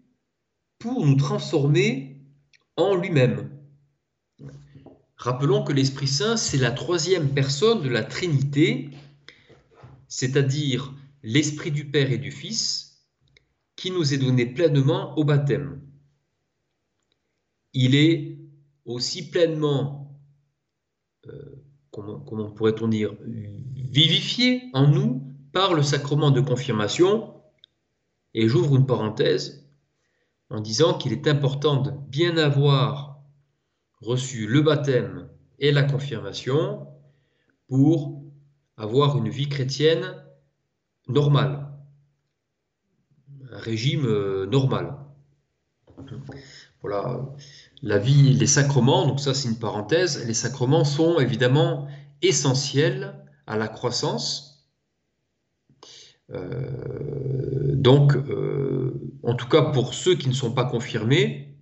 pour 0.79 1.05
nous 1.05 1.17
transformer 1.17 2.23
en 2.77 2.95
lui-même. 2.95 3.51
Rappelons 5.17 5.65
que 5.65 5.73
l'Esprit 5.73 6.07
Saint, 6.07 6.37
c'est 6.37 6.59
la 6.59 6.71
troisième 6.71 7.35
personne 7.35 7.83
de 7.83 7.89
la 7.89 8.05
Trinité, 8.05 8.91
c'est-à-dire 10.09 10.95
l'Esprit 11.23 11.73
du 11.73 11.91
Père 11.91 12.13
et 12.13 12.19
du 12.19 12.31
Fils, 12.31 13.07
qui 13.75 13.91
nous 13.91 14.15
est 14.15 14.19
donné 14.19 14.47
pleinement 14.47 15.19
au 15.19 15.25
baptême 15.25 15.86
il 17.77 17.95
est 17.95 18.39
aussi 18.87 19.31
pleinement, 19.31 20.19
euh, 21.27 21.63
comment, 21.91 22.51
pourrait-on 22.51 22.89
dire, 22.89 23.15
vivifié 23.23 24.71
en 24.73 24.89
nous 24.89 25.23
par 25.53 25.75
le 25.75 25.83
sacrement 25.83 26.31
de 26.31 26.41
confirmation. 26.41 27.35
Et 28.33 28.49
j'ouvre 28.49 28.77
une 28.77 28.87
parenthèse 28.87 29.69
en 30.49 30.61
disant 30.61 30.97
qu'il 30.97 31.13
est 31.13 31.29
important 31.29 31.83
de 31.83 31.91
bien 32.09 32.39
avoir 32.39 33.21
reçu 34.01 34.47
le 34.47 34.63
baptême 34.63 35.29
et 35.59 35.71
la 35.71 35.83
confirmation 35.83 36.89
pour 37.69 38.23
avoir 38.79 39.19
une 39.19 39.29
vie 39.29 39.51
chrétienne 39.51 40.15
normale, 41.09 41.69
un 43.51 43.59
régime 43.59 44.07
euh, 44.07 44.47
normal. 44.47 44.97
Voilà, 46.87 47.21
la 47.83 47.99
vie, 47.99 48.33
les 48.33 48.47
sacrements, 48.47 49.09
donc 49.09 49.19
ça 49.19 49.35
c'est 49.35 49.49
une 49.49 49.59
parenthèse, 49.59 50.25
les 50.25 50.35
sacrements 50.35 50.85
sont 50.85 51.19
évidemment 51.19 51.89
essentiels 52.23 53.27
à 53.49 53.57
la 53.57 53.67
croissance. 53.67 54.71
Euh, 56.31 57.75
donc, 57.75 58.15
euh, 58.15 58.95
en 59.25 59.35
tout 59.35 59.49
cas 59.49 59.63
pour 59.63 59.95
ceux 59.95 60.15
qui 60.15 60.29
ne 60.29 60.33
sont 60.35 60.53
pas 60.53 60.65
confirmés, 60.65 61.57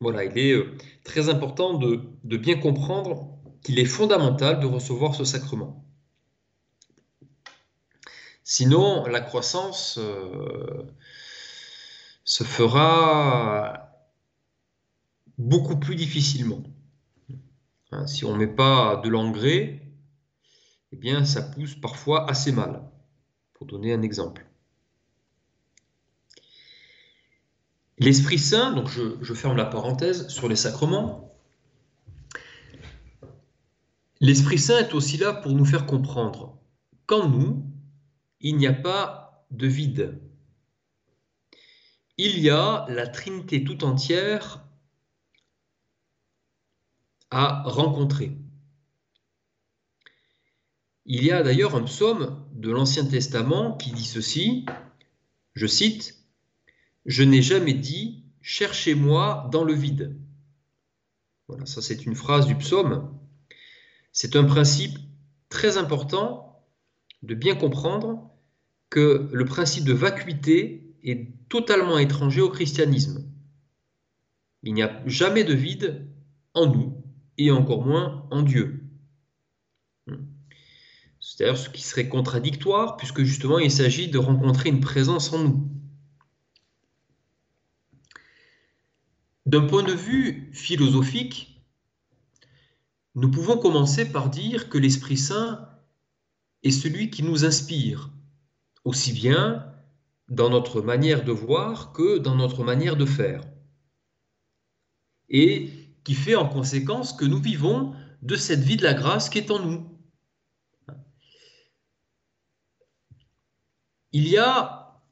Voilà, 0.00 0.24
il 0.24 0.36
est 0.36 0.52
euh, 0.52 0.76
très 1.04 1.28
important 1.28 1.74
de, 1.78 2.36
bien 2.36 2.58
comprendre 2.58 3.38
qu'il 3.62 3.78
est 3.78 3.84
fondamental 3.84 4.58
de 4.58 4.66
recevoir 4.66 5.14
ce 5.14 5.24
sacrement. 5.24 5.84
Sinon, 8.42 9.06
la 9.06 9.20
croissance 9.20 10.00
se 12.24 12.44
fera 12.44 13.83
beaucoup 15.38 15.76
plus 15.76 15.96
difficilement. 15.96 16.62
Hein, 17.90 18.06
si 18.06 18.24
on 18.24 18.32
ne 18.32 18.38
met 18.38 18.54
pas 18.54 18.96
de 18.96 19.08
l'engrais, 19.08 19.82
eh 20.92 20.96
bien, 20.96 21.24
ça 21.24 21.42
pousse 21.42 21.74
parfois 21.74 22.28
assez 22.28 22.52
mal. 22.52 22.90
Pour 23.54 23.66
donner 23.66 23.92
un 23.92 24.02
exemple. 24.02 24.46
L'Esprit 27.98 28.38
Saint, 28.38 28.72
donc 28.72 28.88
je, 28.88 29.34
ferme 29.34 29.56
la 29.56 29.64
parenthèse 29.64 30.28
sur 30.28 30.48
les 30.48 30.56
sacrements. 30.56 31.36
L'Esprit 34.20 34.58
Saint 34.58 34.78
est 34.78 34.94
aussi 34.94 35.16
là 35.16 35.32
pour 35.32 35.52
nous 35.52 35.64
faire 35.64 35.86
comprendre 35.86 36.58
qu'en 37.06 37.28
nous, 37.28 37.64
il 38.40 38.56
n'y 38.56 38.66
a 38.66 38.72
pas 38.72 39.46
de 39.52 39.68
vide. 39.68 40.20
Il 42.16 42.40
y 42.40 42.50
a 42.50 42.86
la 42.88 43.06
Trinité 43.06 43.62
tout 43.62 43.84
entière 43.84 44.63
rencontrer. 47.34 48.36
Il 51.06 51.22
y 51.24 51.30
a 51.30 51.42
d'ailleurs 51.42 51.74
un 51.74 51.82
psaume 51.82 52.46
de 52.52 52.70
l'Ancien 52.70 53.04
Testament 53.04 53.76
qui 53.76 53.90
dit 53.90 54.04
ceci, 54.04 54.64
je 55.54 55.66
cite, 55.66 56.24
je 57.04 57.22
n'ai 57.22 57.42
jamais 57.42 57.74
dit 57.74 58.24
Cherchez-moi 58.40 59.48
dans 59.52 59.64
le 59.64 59.72
vide. 59.72 60.18
Voilà, 61.48 61.64
ça 61.64 61.80
c'est 61.80 62.04
une 62.04 62.14
phrase 62.14 62.46
du 62.46 62.54
psaume. 62.56 63.18
C'est 64.12 64.36
un 64.36 64.44
principe 64.44 64.98
très 65.48 65.78
important 65.78 66.62
de 67.22 67.34
bien 67.34 67.54
comprendre 67.54 68.30
que 68.90 69.30
le 69.32 69.44
principe 69.46 69.84
de 69.84 69.94
vacuité 69.94 70.94
est 71.02 71.48
totalement 71.48 71.98
étranger 71.98 72.42
au 72.42 72.50
christianisme. 72.50 73.26
Il 74.62 74.74
n'y 74.74 74.82
a 74.82 75.02
jamais 75.06 75.44
de 75.44 75.54
vide 75.54 76.06
en 76.52 76.66
nous 76.66 76.93
et 77.38 77.50
encore 77.50 77.84
moins 77.84 78.26
en 78.30 78.42
Dieu. 78.42 78.84
C'est 81.20 81.38
d'ailleurs 81.38 81.58
ce 81.58 81.70
qui 81.70 81.82
serait 81.82 82.08
contradictoire 82.08 82.96
puisque 82.96 83.22
justement 83.22 83.58
il 83.58 83.70
s'agit 83.70 84.08
de 84.08 84.18
rencontrer 84.18 84.68
une 84.68 84.80
présence 84.80 85.32
en 85.32 85.38
nous. 85.38 85.68
D'un 89.46 89.66
point 89.66 89.82
de 89.82 89.92
vue 89.92 90.50
philosophique, 90.52 91.62
nous 93.14 93.30
pouvons 93.30 93.58
commencer 93.58 94.10
par 94.10 94.30
dire 94.30 94.68
que 94.68 94.78
l'Esprit 94.78 95.16
Saint 95.16 95.68
est 96.62 96.70
celui 96.70 97.10
qui 97.10 97.22
nous 97.22 97.44
inspire, 97.44 98.10
aussi 98.84 99.12
bien 99.12 99.70
dans 100.28 100.50
notre 100.50 100.80
manière 100.80 101.24
de 101.24 101.32
voir 101.32 101.92
que 101.92 102.18
dans 102.18 102.34
notre 102.34 102.64
manière 102.64 102.96
de 102.96 103.04
faire, 103.04 103.42
et 105.28 105.83
qui 106.04 106.14
fait 106.14 106.36
en 106.36 106.48
conséquence 106.48 107.12
que 107.12 107.24
nous 107.24 107.40
vivons 107.40 107.94
de 108.22 108.36
cette 108.36 108.60
vie 108.60 108.76
de 108.76 108.84
la 108.84 108.94
grâce 108.94 109.28
qui 109.28 109.38
est 109.38 109.50
en 109.50 109.58
nous. 109.58 109.90
Il 114.12 114.28
y 114.28 114.38
a, 114.38 115.02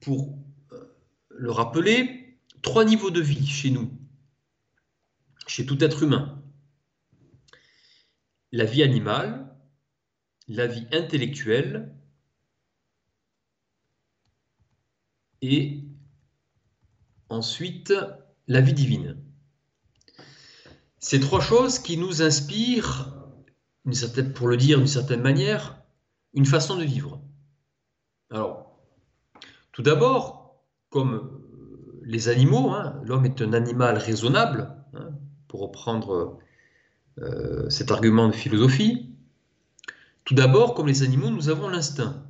pour 0.00 0.36
le 1.28 1.50
rappeler, 1.50 2.38
trois 2.62 2.84
niveaux 2.84 3.10
de 3.10 3.20
vie 3.20 3.46
chez 3.46 3.70
nous, 3.70 3.90
chez 5.46 5.64
tout 5.64 5.82
être 5.84 6.02
humain. 6.02 6.42
La 8.52 8.64
vie 8.64 8.82
animale, 8.82 9.54
la 10.48 10.66
vie 10.66 10.86
intellectuelle 10.92 11.94
et 15.40 15.84
ensuite 17.28 17.94
la 18.48 18.60
vie 18.60 18.74
divine. 18.74 19.29
Ces 21.00 21.18
trois 21.18 21.40
choses 21.40 21.78
qui 21.78 21.96
nous 21.96 22.22
inspirent, 22.22 23.16
pour 24.34 24.48
le 24.48 24.56
dire 24.58 24.78
d'une 24.78 24.86
certaine 24.86 25.22
manière, 25.22 25.82
une 26.34 26.44
façon 26.44 26.76
de 26.76 26.84
vivre. 26.84 27.22
Alors, 28.30 28.78
tout 29.72 29.82
d'abord, 29.82 30.62
comme 30.90 31.40
les 32.02 32.28
animaux, 32.28 32.70
hein, 32.70 33.00
l'homme 33.02 33.24
est 33.24 33.40
un 33.40 33.54
animal 33.54 33.96
raisonnable, 33.96 34.76
hein, 34.92 35.10
pour 35.48 35.60
reprendre 35.60 36.38
euh, 37.18 37.68
cet 37.70 37.90
argument 37.90 38.28
de 38.28 38.34
philosophie. 38.34 39.14
Tout 40.24 40.34
d'abord, 40.34 40.74
comme 40.74 40.86
les 40.86 41.02
animaux, 41.02 41.30
nous 41.30 41.48
avons 41.48 41.68
l'instinct. 41.68 42.26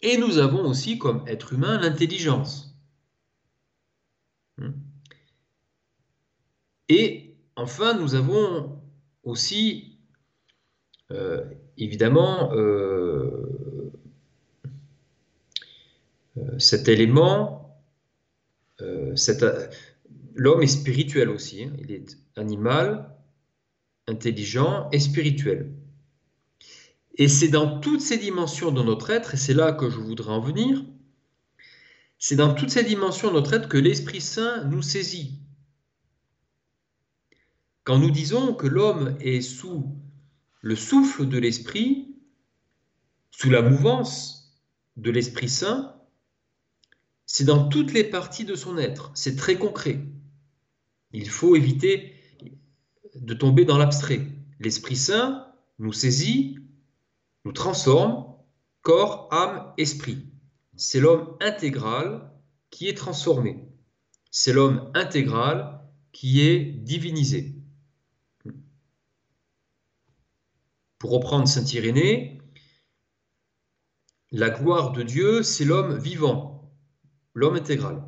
Et 0.00 0.18
nous 0.18 0.38
avons 0.38 0.66
aussi, 0.68 0.98
comme 0.98 1.22
être 1.28 1.52
humain, 1.52 1.78
l'intelligence. 1.78 2.76
Et 6.88 7.31
enfin, 7.56 7.94
nous 7.94 8.14
avons 8.14 8.80
aussi, 9.24 9.98
euh, 11.10 11.44
évidemment, 11.76 12.52
euh, 12.54 13.52
cet 16.58 16.88
élément 16.88 17.62
euh, 18.80 19.14
euh, 19.42 19.68
l'homme 20.34 20.62
est 20.62 20.66
spirituel 20.66 21.28
aussi. 21.28 21.64
Hein. 21.64 21.72
Il 21.78 21.92
est 21.92 22.16
animal, 22.36 23.14
intelligent 24.06 24.88
et 24.92 24.98
spirituel. 24.98 25.72
Et 27.16 27.28
c'est 27.28 27.48
dans 27.48 27.80
toutes 27.80 28.00
ces 28.00 28.16
dimensions 28.16 28.72
de 28.72 28.82
notre 28.82 29.10
être, 29.10 29.34
et 29.34 29.36
c'est 29.36 29.54
là 29.54 29.72
que 29.72 29.90
je 29.90 29.98
voudrais 29.98 30.32
en 30.32 30.40
venir, 30.40 30.82
c'est 32.18 32.36
dans 32.36 32.54
toutes 32.54 32.70
ces 32.70 32.84
dimensions 32.84 33.28
de 33.28 33.34
notre 33.34 33.52
être 33.52 33.68
que 33.68 33.76
l'Esprit 33.76 34.20
Saint 34.22 34.64
nous 34.64 34.80
saisit. 34.80 35.41
Quand 37.84 37.98
nous 37.98 38.10
disons 38.10 38.54
que 38.54 38.68
l'homme 38.68 39.16
est 39.20 39.40
sous 39.40 39.96
le 40.60 40.76
souffle 40.76 41.28
de 41.28 41.38
l'Esprit, 41.38 42.16
sous 43.30 43.50
la 43.50 43.62
mouvance 43.62 44.56
de 44.96 45.10
l'Esprit 45.10 45.48
Saint, 45.48 45.96
c'est 47.26 47.44
dans 47.44 47.68
toutes 47.68 47.92
les 47.92 48.04
parties 48.04 48.44
de 48.44 48.54
son 48.54 48.78
être, 48.78 49.10
c'est 49.14 49.36
très 49.36 49.56
concret. 49.56 50.00
Il 51.12 51.28
faut 51.28 51.56
éviter 51.56 52.14
de 53.16 53.34
tomber 53.34 53.64
dans 53.64 53.78
l'abstrait. 53.78 54.28
L'Esprit 54.60 54.96
Saint 54.96 55.48
nous 55.80 55.92
saisit, 55.92 56.58
nous 57.44 57.52
transforme, 57.52 58.32
corps, 58.82 59.28
âme, 59.32 59.72
esprit. 59.76 60.26
C'est 60.76 61.00
l'homme 61.00 61.36
intégral 61.40 62.30
qui 62.70 62.88
est 62.88 62.96
transformé. 62.96 63.68
C'est 64.30 64.52
l'homme 64.52 64.90
intégral 64.94 65.80
qui 66.12 66.42
est 66.42 66.64
divinisé. 66.64 67.51
Pour 71.02 71.10
reprendre 71.10 71.48
Saint 71.48 71.64
Irénée, 71.64 72.40
la 74.30 74.50
gloire 74.50 74.92
de 74.92 75.02
Dieu, 75.02 75.42
c'est 75.42 75.64
l'homme 75.64 75.98
vivant, 75.98 76.72
l'homme 77.34 77.56
intégral. 77.56 78.04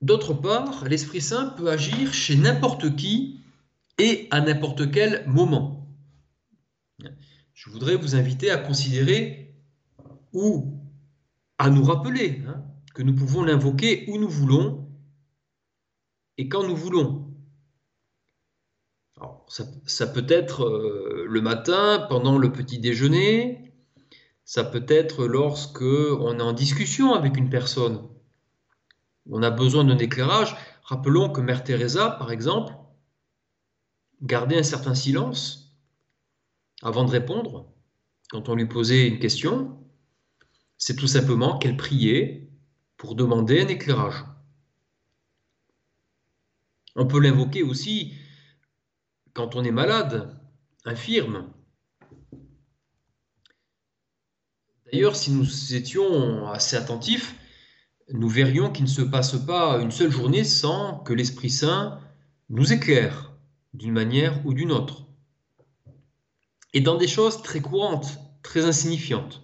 D'autre 0.00 0.34
part, 0.34 0.84
l'Esprit 0.86 1.20
Saint 1.20 1.50
peut 1.50 1.70
agir 1.70 2.12
chez 2.12 2.34
n'importe 2.34 2.96
qui 2.96 3.38
et 3.98 4.26
à 4.32 4.40
n'importe 4.40 4.90
quel 4.90 5.24
moment. 5.28 5.96
Je 7.54 7.70
voudrais 7.70 7.94
vous 7.94 8.16
inviter 8.16 8.50
à 8.50 8.58
considérer 8.58 9.54
ou 10.32 10.76
à 11.58 11.70
nous 11.70 11.84
rappeler 11.84 12.42
hein, 12.48 12.64
que 12.94 13.04
nous 13.04 13.14
pouvons 13.14 13.44
l'invoquer 13.44 14.06
où 14.08 14.18
nous 14.18 14.28
voulons 14.28 14.81
et 16.42 16.48
quand 16.48 16.66
nous 16.66 16.74
voulons 16.74 17.32
ça, 19.46 20.08
peut 20.08 20.26
être 20.28 20.64
euh, 20.64 21.24
le 21.28 21.40
matin, 21.40 22.04
pendant 22.08 22.36
le 22.36 22.50
petit 22.50 22.80
déjeuner, 22.80 23.72
ça 24.44 24.64
peut 24.64 24.84
être 24.88 25.24
lorsque 25.24 25.82
on 25.82 26.36
est 26.40 26.42
en 26.42 26.52
discussion 26.52 27.14
avec 27.14 27.36
une 27.36 27.48
personne. 27.48 28.08
On 29.30 29.40
a 29.44 29.50
besoin 29.50 29.84
d'un 29.84 29.98
éclairage. 29.98 30.56
Rappelons 30.82 31.30
que 31.30 31.40
Mère 31.40 31.62
Teresa, 31.62 32.10
par 32.10 32.32
exemple, 32.32 32.74
gardait 34.20 34.58
un 34.58 34.64
certain 34.64 34.96
silence 34.96 35.76
avant 36.82 37.04
de 37.04 37.12
répondre 37.12 37.72
quand 38.30 38.48
on 38.48 38.56
lui 38.56 38.66
posait 38.66 39.06
une 39.06 39.20
question. 39.20 39.78
C'est 40.76 40.96
tout 40.96 41.06
simplement 41.06 41.56
qu'elle 41.56 41.76
priait 41.76 42.50
pour 42.96 43.14
demander 43.14 43.60
un 43.60 43.68
éclairage. 43.68 44.24
On 46.96 47.06
peut 47.06 47.20
l'invoquer 47.20 47.62
aussi 47.62 48.12
quand 49.32 49.56
on 49.56 49.64
est 49.64 49.70
malade, 49.70 50.38
infirme. 50.84 51.50
D'ailleurs, 54.92 55.16
si 55.16 55.30
nous 55.30 55.74
étions 55.74 56.46
assez 56.48 56.76
attentifs, 56.76 57.34
nous 58.10 58.28
verrions 58.28 58.70
qu'il 58.70 58.84
ne 58.84 58.90
se 58.90 59.00
passe 59.00 59.36
pas 59.46 59.80
une 59.80 59.90
seule 59.90 60.10
journée 60.10 60.44
sans 60.44 60.98
que 60.98 61.14
l'Esprit 61.14 61.48
Saint 61.48 61.98
nous 62.50 62.72
éclaire 62.72 63.32
d'une 63.72 63.92
manière 63.92 64.44
ou 64.44 64.52
d'une 64.52 64.70
autre. 64.70 65.06
Et 66.74 66.82
dans 66.82 66.96
des 66.96 67.08
choses 67.08 67.42
très 67.42 67.60
courantes, 67.60 68.18
très 68.42 68.66
insignifiantes. 68.66 69.42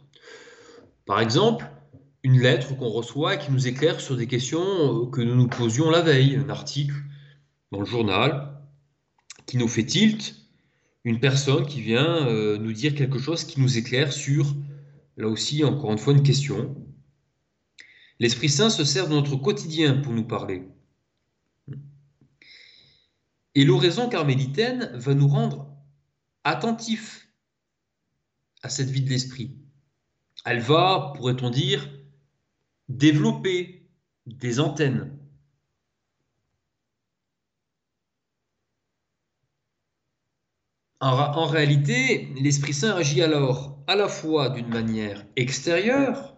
Par 1.06 1.20
exemple, 1.20 1.70
une 2.22 2.40
lettre 2.40 2.76
qu'on 2.76 2.90
reçoit 2.90 3.36
et 3.36 3.38
qui 3.38 3.50
nous 3.50 3.68
éclaire 3.68 4.00
sur 4.00 4.16
des 4.16 4.26
questions 4.26 5.06
que 5.06 5.22
nous 5.22 5.34
nous 5.34 5.48
posions 5.48 5.88
la 5.90 6.02
veille, 6.02 6.36
un 6.36 6.50
article 6.50 6.94
dans 7.70 7.80
le 7.80 7.86
journal 7.86 8.62
qui 9.46 9.56
nous 9.56 9.68
fait 9.68 9.84
tilt, 9.84 10.34
une 11.04 11.20
personne 11.20 11.66
qui 11.66 11.80
vient 11.80 12.26
euh, 12.26 12.58
nous 12.58 12.72
dire 12.72 12.94
quelque 12.94 13.18
chose 13.18 13.44
qui 13.44 13.60
nous 13.60 13.78
éclaire 13.78 14.12
sur, 14.12 14.54
là 15.16 15.28
aussi, 15.28 15.64
encore 15.64 15.92
une 15.92 15.98
fois, 15.98 16.12
une 16.12 16.22
question. 16.22 16.76
L'Esprit 18.20 18.48
Saint 18.48 18.70
se 18.70 18.84
sert 18.84 19.08
de 19.08 19.14
notre 19.14 19.36
quotidien 19.36 19.94
pour 19.98 20.12
nous 20.12 20.26
parler. 20.26 20.68
Et 23.54 23.64
l'oraison 23.64 24.08
carmélitaine 24.08 24.90
va 24.94 25.14
nous 25.14 25.28
rendre 25.28 25.74
attentifs 26.44 27.28
à 28.62 28.68
cette 28.68 28.90
vie 28.90 29.02
de 29.02 29.10
l'esprit. 29.10 29.56
Elle 30.44 30.60
va, 30.60 31.12
pourrait-on 31.16 31.50
dire, 31.50 31.90
développer 32.88 33.88
des 34.26 34.60
antennes. 34.60 35.17
En, 41.00 41.46
réalité, 41.46 42.28
l'Esprit 42.40 42.72
Saint 42.72 42.96
agit 42.96 43.22
alors 43.22 43.78
à 43.86 43.94
la 43.94 44.08
fois 44.08 44.50
d'une 44.50 44.68
manière 44.68 45.24
extérieure, 45.36 46.36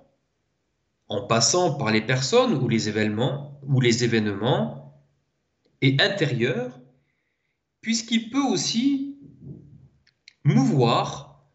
en 1.08 1.26
passant 1.26 1.74
par 1.74 1.90
les 1.90 2.02
personnes 2.02 2.54
ou 2.54 2.68
les 2.68 2.88
événements, 2.88 3.58
ou 3.62 3.80
les 3.80 4.04
événements, 4.04 5.02
et 5.80 5.96
intérieure, 5.98 6.78
puisqu'il 7.80 8.28
peut 8.28 8.44
aussi 8.44 9.18
mouvoir 10.44 11.46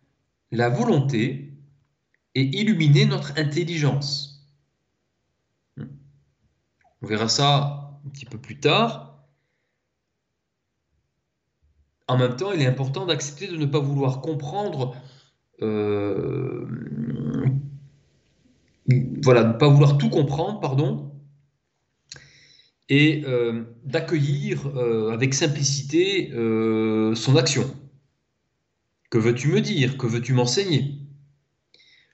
la 0.52 0.70
volonté 0.70 1.54
et 2.34 2.42
illuminer 2.42 3.06
notre 3.06 3.38
intelligence. 3.38 4.48
On 5.78 7.08
verra 7.08 7.30
ça 7.30 8.00
un 8.04 8.10
petit 8.10 8.26
peu 8.26 8.40
plus 8.40 8.60
tard. 8.60 9.05
En 12.08 12.18
même 12.18 12.36
temps, 12.36 12.52
il 12.52 12.62
est 12.62 12.68
important 12.68 13.06
d'accepter 13.06 13.48
de 13.48 13.58
ne 13.58 13.66
pas 13.66 13.80
vouloir 13.80 14.22
comprendre, 14.22 14.96
euh, 15.62 16.68
voilà, 19.24 19.44
de 19.44 19.54
ne 19.54 19.58
pas 19.58 19.68
vouloir 19.68 19.98
tout 19.98 20.10
comprendre, 20.10 20.60
pardon, 20.60 21.12
et 22.90 23.24
euh, 23.26 23.64
d'accueillir 23.84 24.68
euh, 24.68 25.12
avec 25.12 25.34
simplicité 25.34 26.30
son 27.16 27.36
action. 27.38 27.66
Que 29.10 29.18
veux-tu 29.18 29.48
me 29.48 29.62
dire? 29.62 29.98
Que 29.98 30.08
veux-tu 30.08 30.34
m'enseigner? 30.34 31.00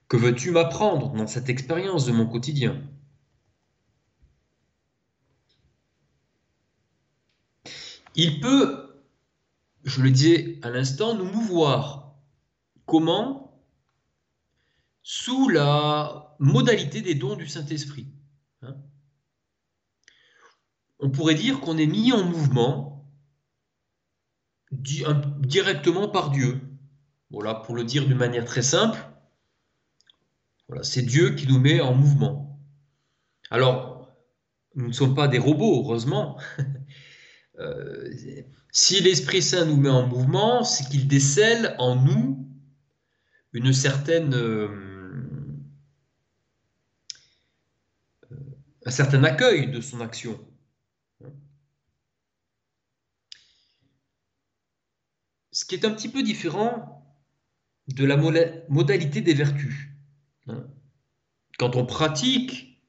Que 0.08 0.18
veux-tu 0.18 0.52
m'apprendre 0.52 1.14
dans 1.14 1.28
cette 1.28 1.50
expérience 1.50 2.06
de 2.06 2.12
mon 2.12 2.28
quotidien? 2.28 2.82
Il 8.16 8.40
peut, 8.40 8.91
je 9.84 10.02
le 10.02 10.12
disais 10.12 10.60
à 10.62 10.70
l'instant, 10.70 11.16
nous 11.16 11.26
mouvoir. 11.26 12.16
Comment? 12.86 13.64
Sous 15.04 15.50
la 15.50 16.36
modalité 16.40 17.02
des 17.02 17.16
dons 17.16 17.36
du 17.36 17.48
Saint-Esprit. 17.48 18.08
Hein. 18.62 18.76
On 21.00 21.10
pourrait 21.10 21.36
dire 21.36 21.60
qu'on 21.60 21.78
est 21.78 21.88
mis 21.88 22.12
en 22.14 22.24
mouvement 22.24 22.92
directement 24.72 26.08
par 26.08 26.32
Dieu. 26.32 26.62
Voilà, 27.30 27.56
pour 27.56 27.76
le 27.76 27.84
dire 27.84 28.06
d'une 28.06 28.18
manière 28.18 28.46
très 28.46 28.62
simple, 28.62 29.00
voilà, 30.68 30.84
c'est 30.84 31.02
Dieu 31.02 31.36
qui 31.36 31.48
nous 31.48 31.60
met 31.60 31.82
en 31.82 31.94
mouvement. 31.94 32.60
Alors, 33.50 34.10
nous 34.76 34.88
ne 34.88 34.94
sommes 34.94 35.16
pas 35.16 35.28
des 35.28 35.40
robots, 35.40 35.84
heureusement. 35.84 36.38
Euh, 37.62 38.14
si 38.72 39.02
l'Esprit 39.02 39.42
Saint 39.42 39.66
nous 39.66 39.78
met 39.78 39.90
en 39.90 40.08
mouvement, 40.08 40.64
c'est 40.64 40.86
qu'il 40.90 41.08
décèle 41.08 41.76
en 41.78 41.96
nous 41.96 42.48
une 43.54 43.74
certaine, 43.74 44.34
euh, 44.34 44.68
un 48.86 48.92
certain 48.92 49.24
accueil 49.24 49.70
de 49.70 49.82
son 49.82 50.02
action. 50.02 50.40
Ce 55.52 55.66
qui 55.66 55.76
est 55.76 55.86
un 55.86 55.92
petit 55.92 56.10
peu 56.10 56.24
différent 56.24 57.06
de 57.88 58.06
la 58.06 58.16
modalité 58.70 59.22
des 59.22 59.34
vertus. 59.34 59.90
Quand 61.60 61.76
on 61.76 61.86
pratique 61.86 62.82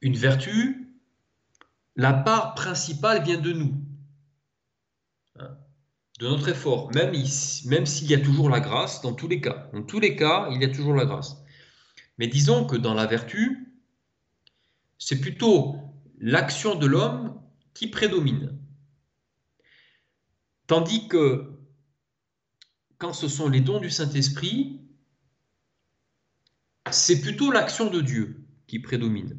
une 0.00 0.16
vertu, 0.16 0.85
la 1.96 2.12
part 2.12 2.54
principale 2.54 3.22
vient 3.22 3.40
de 3.40 3.52
nous, 3.52 3.74
hein, 5.38 5.56
de 6.20 6.28
notre 6.28 6.48
effort, 6.48 6.92
même, 6.94 7.12
même 7.64 7.86
s'il 7.86 8.10
y 8.10 8.14
a 8.14 8.20
toujours 8.20 8.50
la 8.50 8.60
grâce, 8.60 9.00
dans 9.00 9.14
tous 9.14 9.28
les 9.28 9.40
cas. 9.40 9.70
Dans 9.72 9.82
tous 9.82 9.98
les 9.98 10.14
cas, 10.14 10.48
il 10.52 10.60
y 10.60 10.64
a 10.64 10.68
toujours 10.68 10.94
la 10.94 11.06
grâce. 11.06 11.36
Mais 12.18 12.26
disons 12.26 12.66
que 12.66 12.76
dans 12.76 12.94
la 12.94 13.06
vertu, 13.06 13.74
c'est 14.98 15.20
plutôt 15.20 15.76
l'action 16.18 16.74
de 16.74 16.86
l'homme 16.86 17.40
qui 17.74 17.88
prédomine. 17.88 18.58
Tandis 20.66 21.08
que 21.08 21.52
quand 22.98 23.12
ce 23.12 23.28
sont 23.28 23.48
les 23.48 23.60
dons 23.60 23.78
du 23.78 23.90
Saint-Esprit, 23.90 24.80
c'est 26.90 27.20
plutôt 27.20 27.50
l'action 27.50 27.90
de 27.90 28.00
Dieu 28.00 28.46
qui 28.66 28.78
prédomine. 28.78 29.38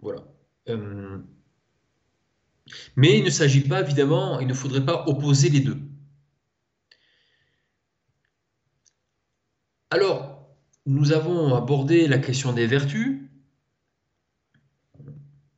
Voilà. 0.00 0.22
Euh, 0.70 1.18
mais 2.96 3.18
il 3.18 3.24
ne 3.24 3.30
s'agit 3.30 3.62
pas, 3.62 3.80
évidemment, 3.80 4.40
il 4.40 4.46
ne 4.46 4.54
faudrait 4.54 4.84
pas 4.84 5.04
opposer 5.06 5.48
les 5.50 5.60
deux. 5.60 5.78
Alors, 9.90 10.48
nous 10.86 11.12
avons 11.12 11.54
abordé 11.54 12.06
la 12.08 12.18
question 12.18 12.52
des 12.52 12.66
vertus, 12.66 13.22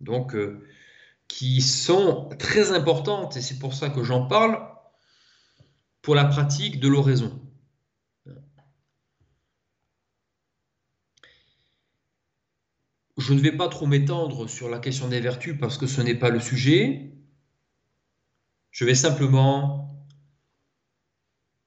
donc, 0.00 0.34
euh, 0.34 0.66
qui 1.28 1.60
sont 1.60 2.28
très 2.38 2.72
importantes, 2.72 3.36
et 3.36 3.42
c'est 3.42 3.58
pour 3.58 3.74
ça 3.74 3.90
que 3.90 4.02
j'en 4.02 4.26
parle, 4.26 4.58
pour 6.02 6.14
la 6.14 6.24
pratique 6.24 6.80
de 6.80 6.88
l'oraison. 6.88 7.40
Je 13.22 13.34
ne 13.34 13.38
vais 13.38 13.52
pas 13.52 13.68
trop 13.68 13.86
m'étendre 13.86 14.48
sur 14.48 14.68
la 14.68 14.80
question 14.80 15.06
des 15.06 15.20
vertus 15.20 15.56
parce 15.56 15.78
que 15.78 15.86
ce 15.86 16.00
n'est 16.00 16.16
pas 16.16 16.30
le 16.30 16.40
sujet. 16.40 17.12
Je 18.72 18.84
vais 18.84 18.96
simplement 18.96 20.08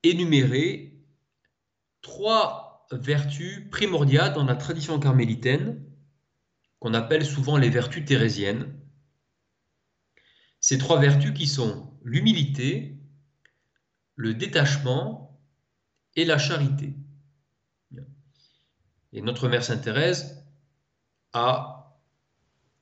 énumérer 0.03 0.99
trois 2.01 2.85
vertus 2.91 3.69
primordiales 3.71 4.33
dans 4.33 4.43
la 4.43 4.57
tradition 4.57 4.99
carmélitaine 4.99 5.81
qu'on 6.79 6.93
appelle 6.93 7.25
souvent 7.25 7.55
les 7.55 7.69
vertus 7.69 8.03
thérésiennes. 8.03 8.77
Ces 10.59 10.77
trois 10.77 10.99
vertus 10.99 11.31
qui 11.31 11.47
sont 11.47 11.97
l'humilité, 12.03 12.99
le 14.15 14.33
détachement 14.33 15.39
et 16.17 16.25
la 16.25 16.37
charité. 16.37 16.97
Et 19.13 19.21
notre 19.21 19.47
Mère 19.47 19.63
Sainte 19.63 19.83
Thérèse 19.83 20.44
a 21.35 21.99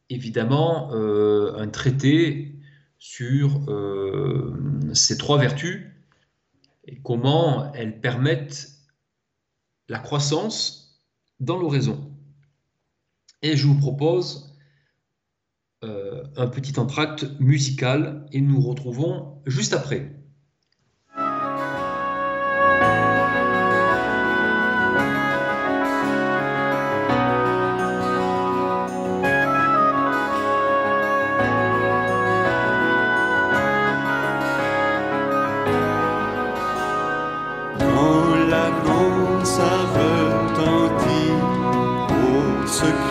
évidemment 0.09 0.93
euh, 0.93 1.55
un 1.57 1.67
traité 1.67 2.55
sur 2.99 3.69
euh, 3.69 4.53
ces 4.93 5.17
trois 5.17 5.37
vertus 5.37 5.89
et 6.85 7.01
comment 7.01 7.73
elles 7.73 7.99
permettent 7.99 8.69
la 9.89 9.99
croissance 9.99 11.01
dans 11.39 11.57
l'oraison. 11.57 12.11
Et 13.41 13.57
je 13.57 13.67
vous 13.67 13.77
propose 13.77 14.55
euh, 15.83 16.23
un 16.37 16.47
petit 16.47 16.79
entracte 16.79 17.25
musical 17.39 18.25
et 18.31 18.39
nous 18.39 18.61
retrouvons 18.61 19.41
juste 19.45 19.73
après. 19.73 20.22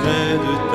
Secret 0.02 0.40
de 0.42 0.71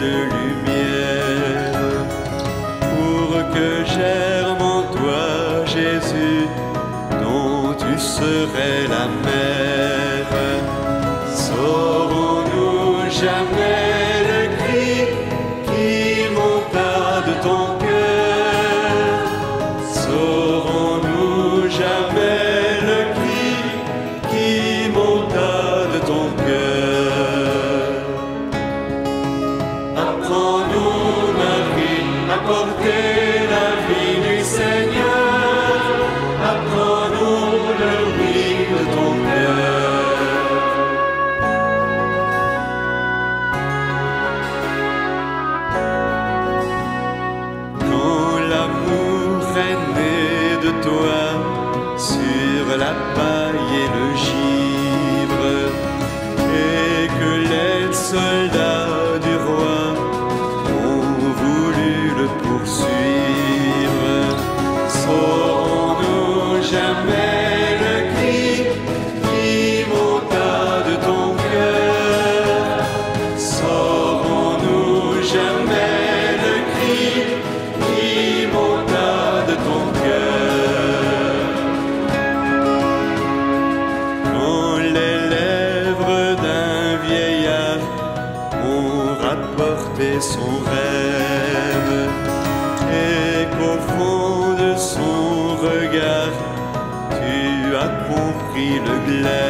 de 0.00 0.14
lumière, 0.36 1.80
pour 2.80 3.30
que 3.52 3.84
germe 3.84 4.62
en 4.62 4.82
toi, 4.82 5.64
Jésus, 5.66 6.46
dont 7.22 7.74
tu 7.74 7.98
serais 7.98 8.88
la 8.88 9.06
mère. 9.24 9.43
Son 90.32 90.52
rêve 90.72 91.94
et 93.06 93.44
qu'au 93.54 93.78
fond 93.92 94.54
de 94.62 94.70
son 94.76 95.56
regard 95.68 96.36
tu 97.18 97.76
as 97.84 97.92
compris 98.10 98.74
le 98.88 98.96
glaive, 99.06 99.43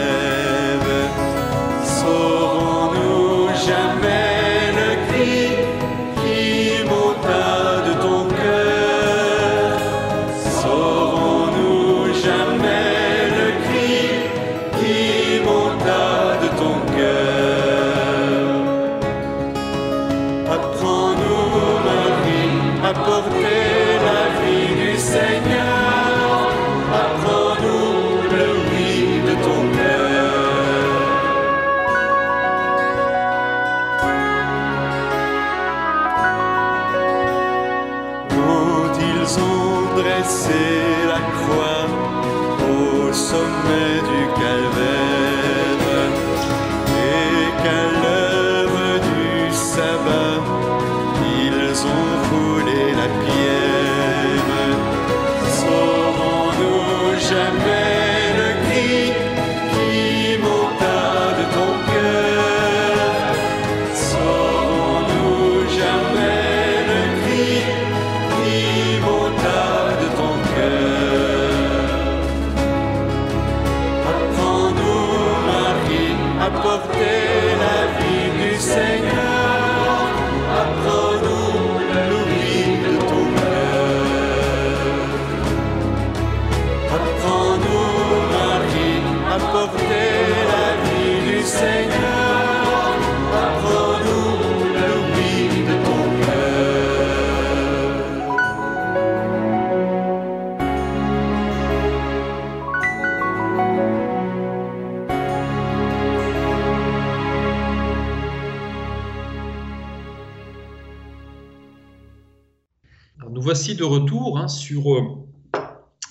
sur 114.49 114.95
euh, 114.95 115.27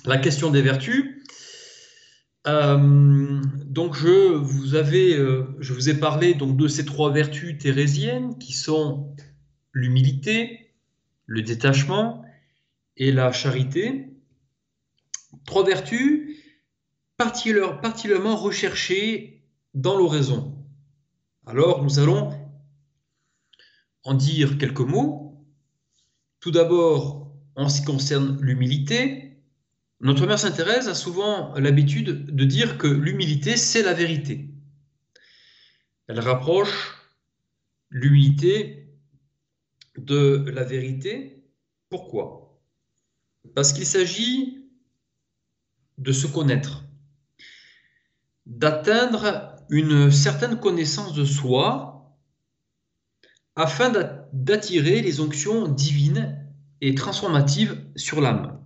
la 0.06 0.18
question 0.18 0.50
des 0.50 0.62
vertus. 0.62 1.24
Euh, 2.46 3.42
donc 3.66 3.96
je 3.96 4.34
vous, 4.34 4.76
avais, 4.76 5.14
euh, 5.14 5.56
je 5.60 5.74
vous 5.74 5.90
ai 5.90 5.94
parlé 5.94 6.34
donc, 6.34 6.58
de 6.58 6.68
ces 6.68 6.86
trois 6.86 7.12
vertus 7.12 7.58
thérésiennes 7.58 8.38
qui 8.38 8.54
sont 8.54 9.16
l'humilité, 9.72 10.72
le 11.26 11.42
détachement 11.42 12.26
et 12.98 13.12
la 13.12 13.32
charité. 13.32 14.10
Trois 15.46 15.66
vertus 15.66 16.38
particulière- 17.18 17.80
particulièrement 17.80 18.36
recherchées 18.36 19.46
dans 19.74 19.98
l'oraison. 19.98 20.58
Alors 21.46 21.82
nous 21.84 22.00
allons 22.00 22.32
en 24.04 24.14
dire 24.14 24.58
quelques 24.58 24.82
mots. 24.82 25.46
Tout 26.42 26.52
d'abord, 26.52 27.23
en 27.56 27.70
ce 27.70 27.82
qui 27.82 27.86
concerne 27.86 28.40
l'humilité, 28.42 29.38
notre 30.00 30.26
mère 30.28 30.40
Sainte 30.40 30.56
Thérèse 30.56 30.90
a 30.90 30.96
souvent 30.96 31.54
l'habitude 31.56 32.26
de 32.26 32.44
dire 32.46 32.78
que 32.78 32.88
l'humilité, 32.88 33.58
c'est 33.58 33.84
la 33.84 33.94
vérité. 33.94 34.50
Elle 36.08 36.20
rapproche 36.20 36.98
l'humilité 37.90 38.90
de 39.98 40.44
la 40.54 40.64
vérité. 40.64 41.46
Pourquoi? 41.90 42.60
Parce 43.56 43.72
qu'il 43.74 43.86
s'agit 43.86 44.68
de 45.98 46.12
se 46.12 46.28
connaître. 46.28 46.84
d'atteindre 48.46 49.56
une 49.70 50.12
certaine 50.12 50.60
connaissance 50.60 51.14
de 51.14 51.26
soi 51.26 52.18
afin 53.56 53.92
d'attirer 54.34 55.02
les 55.02 55.22
onctions 55.22 55.68
divines 55.68 56.43
et 56.84 56.96
transformatives 56.96 57.82
sur 57.96 58.20
l'âme. 58.20 58.62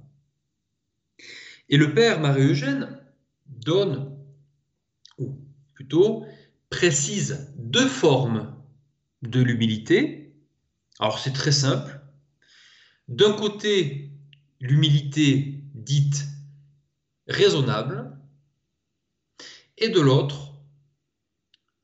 Et 1.69 1.77
le 1.77 1.93
Père 1.93 2.19
Marie-Eugène 2.19 2.99
donne, 3.45 4.17
ou 5.19 5.37
plutôt 5.75 6.25
précise, 6.71 7.53
deux 7.57 7.87
formes 7.87 8.55
de 9.21 9.39
l'humilité. 9.39 10.33
Alors 10.99 11.19
c'est 11.19 11.31
très 11.31 11.51
simple. 11.51 12.01
D'un 13.07 13.33
côté, 13.33 14.09
l'humilité 14.59 15.61
dite 15.75 16.25
raisonnable, 17.27 18.17
et 19.77 19.89
de 19.89 20.01
l'autre, 20.01 20.55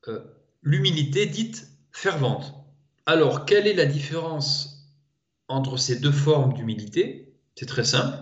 euh, 0.08 0.18
l'humilité 0.62 1.26
dite 1.26 1.68
fervente. 1.92 2.54
Alors, 3.06 3.44
quelle 3.44 3.68
est 3.68 3.74
la 3.74 3.86
différence 3.86 4.73
entre 5.48 5.76
ces 5.76 6.00
deux 6.00 6.12
formes 6.12 6.54
d'humilité 6.54 7.34
C'est 7.56 7.66
très 7.66 7.84
simple. 7.84 8.16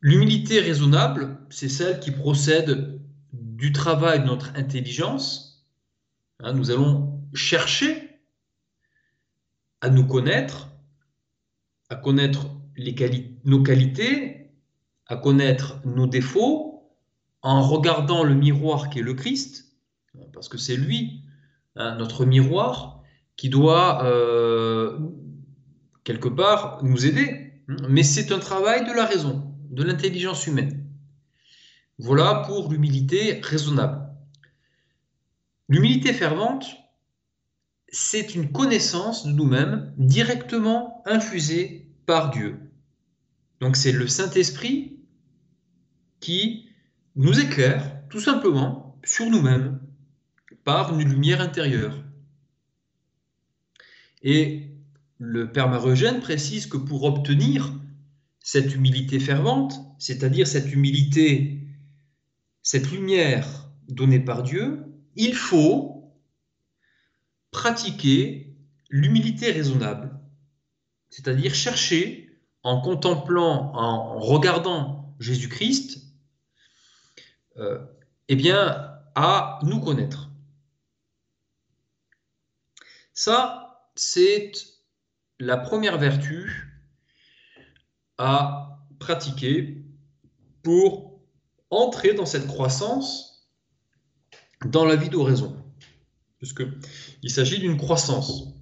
L'humilité 0.00 0.60
raisonnable, 0.60 1.38
c'est 1.50 1.68
celle 1.68 2.00
qui 2.00 2.10
procède 2.10 3.00
du 3.32 3.72
travail 3.72 4.20
de 4.20 4.26
notre 4.26 4.56
intelligence. 4.56 5.66
Hein, 6.38 6.54
nous 6.54 6.70
allons 6.70 7.20
chercher 7.34 8.18
à 9.80 9.90
nous 9.90 10.06
connaître, 10.06 10.70
à 11.88 11.96
connaître 11.96 12.46
nos 13.44 13.62
qualités, 13.62 14.50
à 15.06 15.16
connaître 15.16 15.80
nos 15.84 16.06
défauts, 16.06 16.90
en 17.42 17.62
regardant 17.62 18.24
le 18.24 18.34
miroir 18.34 18.90
qui 18.90 19.00
est 19.00 19.02
le 19.02 19.14
Christ, 19.14 19.76
parce 20.32 20.48
que 20.48 20.58
c'est 20.58 20.76
lui, 20.76 21.22
hein, 21.76 21.96
notre 21.96 22.24
miroir, 22.24 23.02
qui 23.36 23.48
doit 23.48 24.04
euh, 24.04 24.98
quelque 26.04 26.28
part 26.28 26.82
nous 26.82 27.06
aider. 27.06 27.52
Mais 27.88 28.02
c'est 28.02 28.32
un 28.32 28.38
travail 28.38 28.86
de 28.86 28.92
la 28.92 29.06
raison 29.06 29.54
de 29.70 29.82
l'intelligence 29.82 30.46
humaine. 30.46 30.84
Voilà 31.98 32.42
pour 32.46 32.70
l'humilité 32.70 33.40
raisonnable. 33.42 34.08
L'humilité 35.68 36.12
fervente, 36.12 36.66
c'est 37.88 38.34
une 38.34 38.50
connaissance 38.50 39.26
de 39.26 39.32
nous-mêmes 39.32 39.92
directement 39.98 41.02
infusée 41.06 41.88
par 42.06 42.30
Dieu. 42.30 42.58
Donc 43.60 43.76
c'est 43.76 43.92
le 43.92 44.08
Saint-Esprit 44.08 44.98
qui 46.18 46.68
nous 47.16 47.38
éclaire 47.38 48.02
tout 48.08 48.20
simplement 48.20 48.98
sur 49.04 49.30
nous-mêmes 49.30 49.80
par 50.64 50.98
une 50.98 51.08
lumière 51.08 51.40
intérieure. 51.40 52.02
Et 54.22 54.69
le 55.20 55.52
Père 55.52 55.68
Marogène 55.68 56.20
précise 56.20 56.66
que 56.66 56.78
pour 56.78 57.04
obtenir 57.04 57.70
cette 58.40 58.74
humilité 58.74 59.20
fervente, 59.20 59.74
c'est-à-dire 59.98 60.46
cette 60.46 60.72
humilité, 60.72 61.60
cette 62.62 62.90
lumière 62.90 63.68
donnée 63.88 64.18
par 64.18 64.42
Dieu, 64.42 64.82
il 65.16 65.34
faut 65.34 66.10
pratiquer 67.50 68.56
l'humilité 68.88 69.52
raisonnable, 69.52 70.18
c'est-à-dire 71.10 71.54
chercher 71.54 72.40
en 72.62 72.80
contemplant, 72.80 73.74
en 73.74 74.18
regardant 74.18 75.14
Jésus-Christ, 75.20 76.02
euh, 77.58 77.78
eh 78.28 78.36
bien, 78.36 78.90
à 79.14 79.58
nous 79.64 79.80
connaître. 79.80 80.30
Ça, 83.12 83.90
c'est 83.94 84.52
la 85.40 85.56
première 85.56 85.98
vertu 85.98 86.70
à 88.18 88.78
pratiquer 88.98 89.82
pour 90.62 91.20
entrer 91.70 92.12
dans 92.12 92.26
cette 92.26 92.46
croissance 92.46 93.50
dans 94.66 94.84
la 94.84 94.96
vie 94.96 95.08
d'oraison. 95.08 95.56
Puisque 96.38 96.62
il 97.22 97.30
s'agit 97.30 97.58
d'une 97.58 97.78
croissance. 97.78 98.54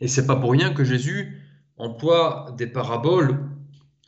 Et 0.00 0.08
c'est 0.08 0.26
pas 0.26 0.36
pour 0.36 0.52
rien 0.52 0.74
que 0.74 0.84
Jésus 0.84 1.40
emploie 1.76 2.54
des 2.56 2.66
paraboles 2.66 3.38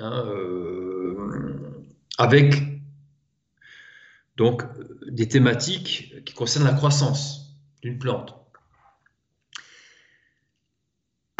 hein, 0.01 0.25
euh, 0.27 1.85
avec 2.19 2.55
donc 4.37 4.65
des 5.09 5.29
thématiques 5.29 6.25
qui 6.25 6.35
concernent 6.35 6.65
la 6.65 6.73
croissance 6.73 7.57
d'une 7.83 7.99
plante. 7.99 8.40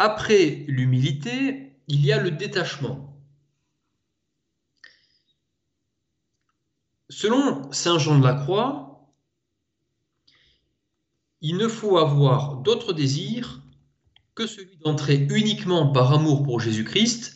Après 0.03 0.65
l'humilité, 0.67 1.75
il 1.87 2.03
y 2.03 2.11
a 2.11 2.19
le 2.19 2.31
détachement. 2.31 3.23
Selon 7.07 7.71
Saint 7.71 7.99
Jean 7.99 8.17
de 8.17 8.23
la 8.23 8.33
Croix, 8.33 9.13
il 11.41 11.55
ne 11.55 11.67
faut 11.67 11.99
avoir 11.99 12.55
d'autre 12.55 12.93
désir 12.93 13.61
que 14.33 14.47
celui 14.47 14.75
d'entrer 14.77 15.17
uniquement 15.29 15.91
par 15.91 16.11
amour 16.11 16.41
pour 16.41 16.59
Jésus-Christ 16.59 17.33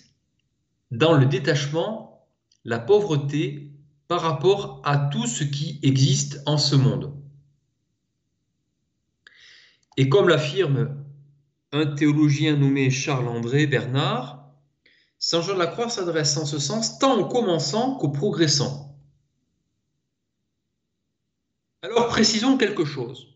dans 0.89 1.13
le 1.13 1.27
détachement, 1.27 2.27
la 2.63 2.79
pauvreté 2.79 3.73
par 4.07 4.21
rapport 4.21 4.81
à 4.85 4.97
tout 4.97 5.27
ce 5.27 5.43
qui 5.43 5.79
existe 5.83 6.41
en 6.47 6.57
ce 6.57 6.75
monde. 6.75 7.13
Et 9.97 10.09
comme 10.09 10.29
l'affirme 10.29 11.04
un 11.75 11.95
théologien 11.95 12.55
nommé 12.55 12.89
Charles-André 12.89 13.67
Bernard, 13.67 14.49
Saint 15.19 15.41
Jean 15.41 15.53
de 15.53 15.59
la 15.59 15.67
Croix 15.67 15.89
s'adresse 15.89 16.37
en 16.37 16.45
ce 16.45 16.59
sens 16.59 16.99
tant 16.99 17.19
aux 17.19 17.27
commençants 17.27 17.95
qu'aux 17.97 18.11
progressants. 18.11 18.97
Alors 21.81 22.07
précisons 22.07 22.57
quelque 22.57 22.85
chose, 22.85 23.35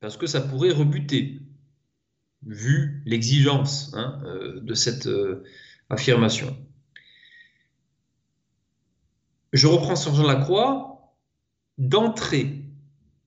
parce 0.00 0.16
que 0.16 0.26
ça 0.26 0.40
pourrait 0.40 0.72
rebuter, 0.72 1.40
vu 2.42 3.02
l'exigence 3.06 3.92
hein, 3.94 4.20
euh, 4.24 4.60
de 4.60 4.74
cette 4.74 5.06
euh, 5.06 5.44
affirmation. 5.88 6.56
Je 9.52 9.66
reprends 9.66 9.96
Saint 9.96 10.14
Jean 10.14 10.24
de 10.24 10.28
la 10.28 10.36
Croix, 10.36 11.14
d'entrer 11.78 12.64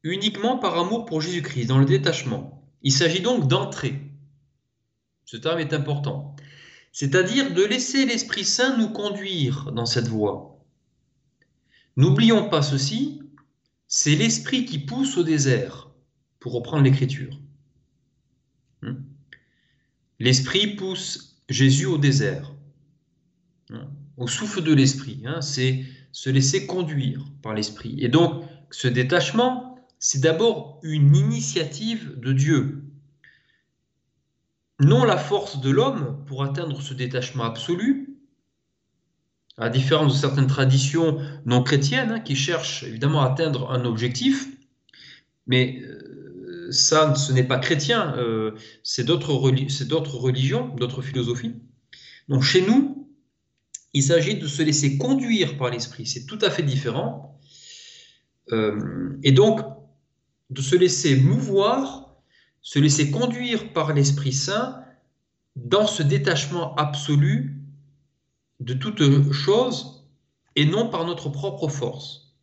uniquement 0.03 0.57
par 0.57 0.77
amour 0.77 1.05
pour 1.05 1.21
Jésus-Christ, 1.21 1.67
dans 1.67 1.79
le 1.79 1.85
détachement. 1.85 2.67
Il 2.81 2.91
s'agit 2.91 3.21
donc 3.21 3.47
d'entrer. 3.47 4.08
Ce 5.31 5.37
terme 5.37 5.59
est 5.59 5.73
important 5.73 6.35
c'est-à-dire 6.91 7.53
de 7.53 7.63
laisser 7.63 8.05
l'Esprit 8.05 8.45
Saint 8.45 8.77
nous 8.77 8.89
conduire 8.89 9.71
dans 9.71 9.85
cette 9.85 10.07
voie. 10.07 10.59
N'oublions 11.97 12.49
pas 12.49 12.61
ceci, 12.61 13.21
c'est 13.87 14.15
l'Esprit 14.15 14.65
qui 14.65 14.79
pousse 14.79 15.17
au 15.17 15.23
désert, 15.23 15.91
pour 16.39 16.53
reprendre 16.53 16.83
l'Écriture. 16.83 17.39
Hmm? 18.81 18.95
L'Esprit 20.19 20.75
pousse 20.75 21.41
Jésus 21.47 21.85
au 21.85 21.97
désert, 21.97 22.55
hmm? 23.69 23.77
au 24.17 24.27
souffle 24.27 24.63
de 24.63 24.73
l'Esprit, 24.73 25.21
hein, 25.25 25.41
c'est 25.41 25.85
se 26.11 26.29
laisser 26.29 26.65
conduire 26.65 27.23
par 27.43 27.53
l'Esprit. 27.53 27.95
Et 27.99 28.09
donc, 28.09 28.43
ce 28.71 28.87
détachement, 28.87 29.79
c'est 29.99 30.21
d'abord 30.21 30.79
une 30.81 31.15
initiative 31.15 32.19
de 32.19 32.33
Dieu, 32.33 32.83
non 34.80 35.04
la 35.04 35.17
force 35.17 35.60
de 35.60 35.69
l'homme 35.69 36.23
pour 36.25 36.44
atteindre 36.44 36.82
ce 36.82 36.94
détachement 36.94 37.44
absolu, 37.44 38.17
à 39.58 39.69
différence 39.69 40.13
de 40.13 40.17
certaines 40.17 40.48
traditions 40.48 41.19
non 41.46 41.62
chrétiennes 41.63 42.12
hein, 42.12 42.19
qui 42.21 42.36
cherchent 42.36 42.84
évidemment 42.84 43.21
à 43.21 43.32
atteindre 43.32 43.71
un 43.71 43.84
objectif, 43.84 44.48
mais 45.48 45.82
euh, 45.82 46.71
ça, 46.71 47.13
ce 47.15 47.34
n'est 47.34 47.44
pas 47.44 47.60
chrétien, 47.60 48.15
euh, 48.17 48.52
c'est 48.84 49.04
d'autres 49.04 49.34
religions, 49.34 50.73
d'autres 50.75 51.02
philosophies. 51.02 51.56
Donc 52.30 52.44
chez 52.44 52.65
nous, 52.65 53.10
il 53.94 54.04
s'agit 54.04 54.36
de 54.36 54.48
se 54.48 54.62
laisser 54.62 54.98
conduire 54.98 55.58
par 55.58 55.71
l'esprit, 55.71 56.06
c'est 56.06 56.25
tout 56.25 56.40
à 56.42 56.50
fait 56.50 56.63
différent. 56.63 57.40
Euh, 58.52 59.17
et 59.23 59.32
donc, 59.32 59.60
de 60.50 60.62
se 60.62 60.75
laisser 60.75 61.15
mouvoir 61.15 62.08
se 62.62 62.79
laisser 62.79 63.12
conduire 63.12 63.73
par 63.73 63.93
l'Esprit 63.93 64.33
Saint 64.33 64.83
dans 65.55 65.87
ce 65.87 66.03
détachement 66.03 66.75
absolu 66.75 67.63
de 68.60 68.73
toute 68.73 69.31
chose 69.31 70.07
et 70.55 70.65
non 70.65 70.89
par 70.89 71.05
notre 71.05 71.29
propre 71.29 71.67
force. 71.67 72.35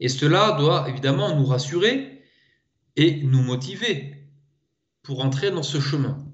Et 0.00 0.08
cela 0.08 0.52
doit 0.52 0.88
évidemment 0.88 1.34
nous 1.36 1.46
rassurer 1.46 2.22
et 2.96 3.22
nous 3.22 3.42
motiver 3.42 4.28
pour 5.02 5.24
entrer 5.24 5.50
dans 5.50 5.62
ce 5.62 5.80
chemin. 5.80 6.24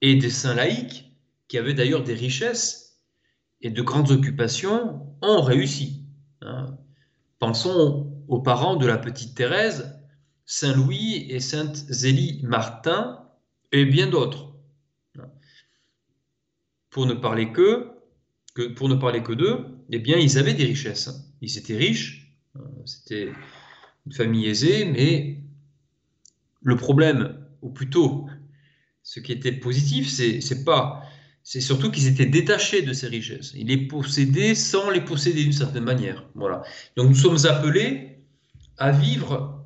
Et 0.00 0.16
des 0.16 0.30
saints 0.30 0.54
laïcs, 0.54 1.10
qui 1.48 1.58
avaient 1.58 1.74
d'ailleurs 1.74 2.04
des 2.04 2.14
richesses 2.14 3.00
et 3.60 3.70
de 3.70 3.82
grandes 3.82 4.10
occupations, 4.10 5.06
ont 5.22 5.40
réussi. 5.40 6.04
Hein. 6.42 6.76
Pensons 7.38 8.12
aux 8.28 8.40
parents 8.40 8.76
de 8.76 8.86
la 8.86 8.98
petite 8.98 9.34
Thérèse, 9.34 9.93
Saint 10.46 10.74
Louis 10.74 11.26
et 11.28 11.40
Sainte 11.40 11.76
Zélie 11.76 12.40
Martin 12.42 13.28
et 13.72 13.84
bien 13.84 14.08
d'autres. 14.08 14.52
Pour 16.90 17.06
ne 17.06 17.14
parler 17.14 17.52
que, 17.52 17.90
que 18.54 18.68
pour 18.68 18.88
ne 18.88 18.94
parler 18.94 19.22
que 19.22 19.32
d'eux, 19.32 19.66
eh 19.90 19.98
bien 19.98 20.16
ils 20.16 20.38
avaient 20.38 20.54
des 20.54 20.64
richesses. 20.64 21.10
Ils 21.40 21.58
étaient 21.58 21.76
riches, 21.76 22.36
c'était 22.84 23.32
une 24.06 24.12
famille 24.12 24.46
aisée, 24.46 24.84
mais 24.84 25.40
le 26.62 26.76
problème, 26.76 27.46
ou 27.62 27.70
plutôt 27.70 28.28
ce 29.02 29.20
qui 29.20 29.32
était 29.32 29.52
positif, 29.52 30.08
c'est 30.08 30.64
pas 30.64 31.02
c'est 31.46 31.60
surtout 31.60 31.90
qu'ils 31.90 32.06
étaient 32.06 32.26
détachés 32.26 32.80
de 32.80 32.94
ces 32.94 33.06
richesses. 33.06 33.52
Ils 33.54 33.66
les 33.66 33.86
possédaient 33.86 34.54
sans 34.54 34.90
les 34.90 35.02
posséder 35.02 35.42
d'une 35.42 35.52
certaine 35.52 35.84
manière. 35.84 36.24
Voilà. 36.34 36.62
Donc 36.96 37.10
nous 37.10 37.14
sommes 37.14 37.44
appelés 37.44 38.24
à 38.78 38.90
vivre, 38.90 39.63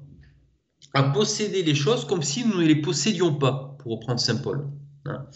à 0.95 1.03
posséder 1.03 1.63
les 1.63 1.75
choses 1.75 2.07
comme 2.07 2.23
si 2.23 2.45
nous 2.45 2.59
ne 2.59 2.67
les 2.67 2.81
possédions 2.81 3.35
pas, 3.35 3.77
pour 3.79 3.93
reprendre 3.93 4.21
Saint 4.21 4.37
Paul. 4.37 4.69
Hein. 5.05 5.27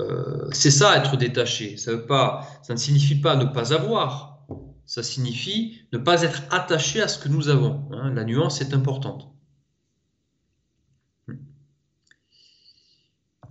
Euh, 0.00 0.48
c'est 0.52 0.70
ça 0.70 0.96
être 0.96 1.16
détaché. 1.16 1.76
Ça, 1.76 1.92
ne 1.92 2.76
signifie 2.76 3.16
pas 3.16 3.36
ne 3.36 3.44
pas 3.44 3.74
avoir. 3.74 4.46
Ça 4.86 5.02
signifie 5.02 5.82
ne 5.92 5.98
pas 5.98 6.22
être 6.22 6.42
attaché 6.50 7.02
à 7.02 7.08
ce 7.08 7.18
que 7.18 7.28
nous 7.28 7.48
avons. 7.48 7.88
Hein. 7.92 8.12
La 8.14 8.24
nuance 8.24 8.60
est 8.60 8.74
importante. 8.74 9.28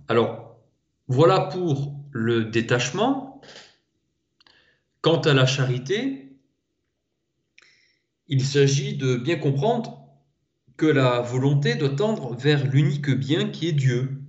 Alors, 0.08 0.58
voilà 1.06 1.40
pour 1.40 1.94
le 2.10 2.46
détachement. 2.46 3.40
Quant 5.02 5.20
à 5.20 5.32
la 5.32 5.46
charité, 5.46 6.36
il 8.28 8.44
s'agit 8.44 8.96
de 8.96 9.16
bien 9.16 9.36
comprendre 9.36 9.99
que 10.80 10.86
la 10.86 11.20
volonté 11.20 11.74
doit 11.74 11.90
tendre 11.90 12.34
vers 12.34 12.66
l'unique 12.66 13.10
bien 13.10 13.50
qui 13.50 13.68
est 13.68 13.72
Dieu. 13.72 14.22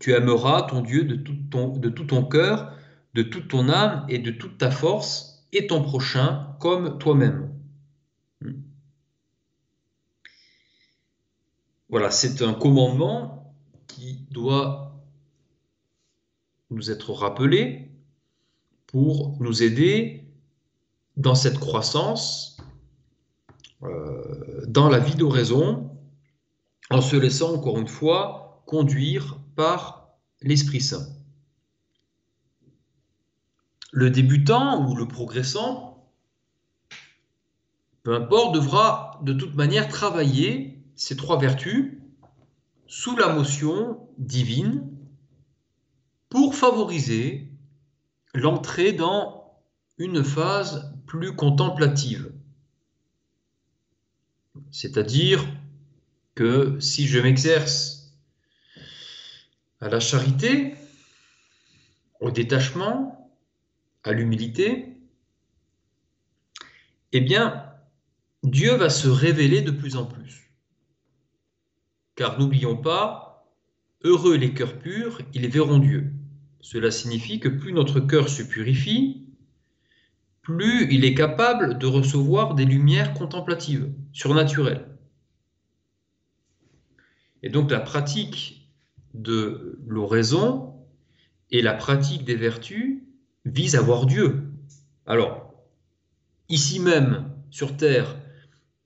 Tu 0.00 0.12
aimeras 0.12 0.62
ton 0.62 0.80
Dieu 0.80 1.04
de 1.04 1.14
tout 1.14 1.36
ton, 1.52 1.68
de 1.68 1.88
tout 1.88 2.02
ton 2.02 2.24
cœur, 2.24 2.76
de 3.14 3.22
toute 3.22 3.46
ton 3.46 3.68
âme 3.68 4.04
et 4.08 4.18
de 4.18 4.32
toute 4.32 4.58
ta 4.58 4.72
force, 4.72 5.46
et 5.52 5.68
ton 5.68 5.80
prochain 5.80 6.56
comme 6.58 6.98
toi-même. 6.98 7.54
Voilà, 11.90 12.10
c'est 12.10 12.42
un 12.42 12.54
commandement 12.54 13.54
qui 13.86 14.26
doit 14.32 15.00
nous 16.70 16.90
être 16.90 17.12
rappelés 17.12 17.92
pour 18.88 19.36
nous 19.38 19.62
aider 19.62 20.26
dans 21.16 21.36
cette 21.36 21.60
croissance, 21.60 22.51
dans 24.68 24.88
la 24.88 24.98
vie 24.98 25.16
d'oraison, 25.16 25.90
en 26.90 27.00
se 27.00 27.16
laissant 27.16 27.54
encore 27.54 27.78
une 27.78 27.88
fois 27.88 28.62
conduire 28.66 29.38
par 29.56 30.16
l'Esprit 30.40 30.80
Saint. 30.80 31.06
Le 33.92 34.10
débutant 34.10 34.86
ou 34.86 34.94
le 34.94 35.06
progressant, 35.06 36.10
peu 38.02 38.14
importe, 38.14 38.54
devra 38.54 39.20
de 39.22 39.32
toute 39.32 39.54
manière 39.54 39.88
travailler 39.88 40.82
ces 40.96 41.16
trois 41.16 41.38
vertus 41.38 41.98
sous 42.86 43.16
la 43.16 43.32
motion 43.32 44.08
divine 44.18 44.88
pour 46.28 46.54
favoriser 46.54 47.50
l'entrée 48.34 48.92
dans 48.92 49.52
une 49.98 50.24
phase 50.24 50.94
plus 51.06 51.36
contemplative. 51.36 52.32
C'est-à-dire 54.70 55.46
que 56.34 56.78
si 56.80 57.06
je 57.06 57.18
m'exerce 57.18 58.16
à 59.80 59.88
la 59.88 60.00
charité, 60.00 60.74
au 62.20 62.30
détachement, 62.30 63.30
à 64.04 64.12
l'humilité, 64.12 64.96
eh 67.12 67.20
bien, 67.20 67.66
Dieu 68.42 68.74
va 68.74 68.90
se 68.90 69.08
révéler 69.08 69.60
de 69.60 69.70
plus 69.70 69.96
en 69.96 70.06
plus. 70.06 70.50
Car 72.14 72.38
n'oublions 72.38 72.76
pas, 72.76 73.52
heureux 74.04 74.36
les 74.36 74.54
cœurs 74.54 74.78
purs, 74.78 75.20
ils 75.34 75.48
verront 75.48 75.78
Dieu. 75.78 76.12
Cela 76.60 76.90
signifie 76.90 77.40
que 77.40 77.48
plus 77.48 77.72
notre 77.72 78.00
cœur 78.00 78.28
se 78.28 78.42
purifie, 78.42 79.26
plus 80.42 80.92
il 80.92 81.04
est 81.04 81.14
capable 81.14 81.78
de 81.78 81.86
recevoir 81.86 82.54
des 82.54 82.64
lumières 82.64 83.14
contemplatives, 83.14 83.92
surnaturelles. 84.12 84.88
Et 87.42 87.48
donc 87.48 87.70
la 87.70 87.80
pratique 87.80 88.68
de 89.14 89.78
l'oraison 89.86 90.74
et 91.50 91.62
la 91.62 91.74
pratique 91.74 92.24
des 92.24 92.34
vertus 92.34 93.02
visent 93.44 93.76
à 93.76 93.80
voir 93.80 94.06
Dieu. 94.06 94.42
Alors, 95.06 95.54
ici 96.48 96.80
même, 96.80 97.32
sur 97.50 97.76
Terre, 97.76 98.16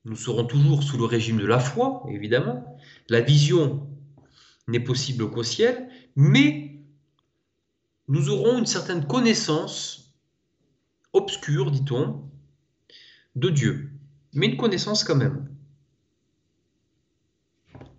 nous 0.05 0.15
serons 0.15 0.45
toujours 0.45 0.83
sous 0.83 0.97
le 0.97 1.05
régime 1.05 1.37
de 1.37 1.45
la 1.45 1.59
foi, 1.59 2.03
évidemment. 2.09 2.77
La 3.09 3.21
vision 3.21 3.87
n'est 4.67 4.79
possible 4.79 5.29
qu'au 5.29 5.43
ciel, 5.43 5.89
mais 6.15 6.81
nous 8.07 8.29
aurons 8.29 8.57
une 8.57 8.65
certaine 8.65 9.05
connaissance 9.05 10.06
obscure, 11.13 11.71
dit-on, 11.71 12.23
de 13.35 13.49
Dieu, 13.49 13.91
mais 14.33 14.47
une 14.47 14.57
connaissance 14.57 15.03
quand 15.03 15.15
même. 15.15 15.49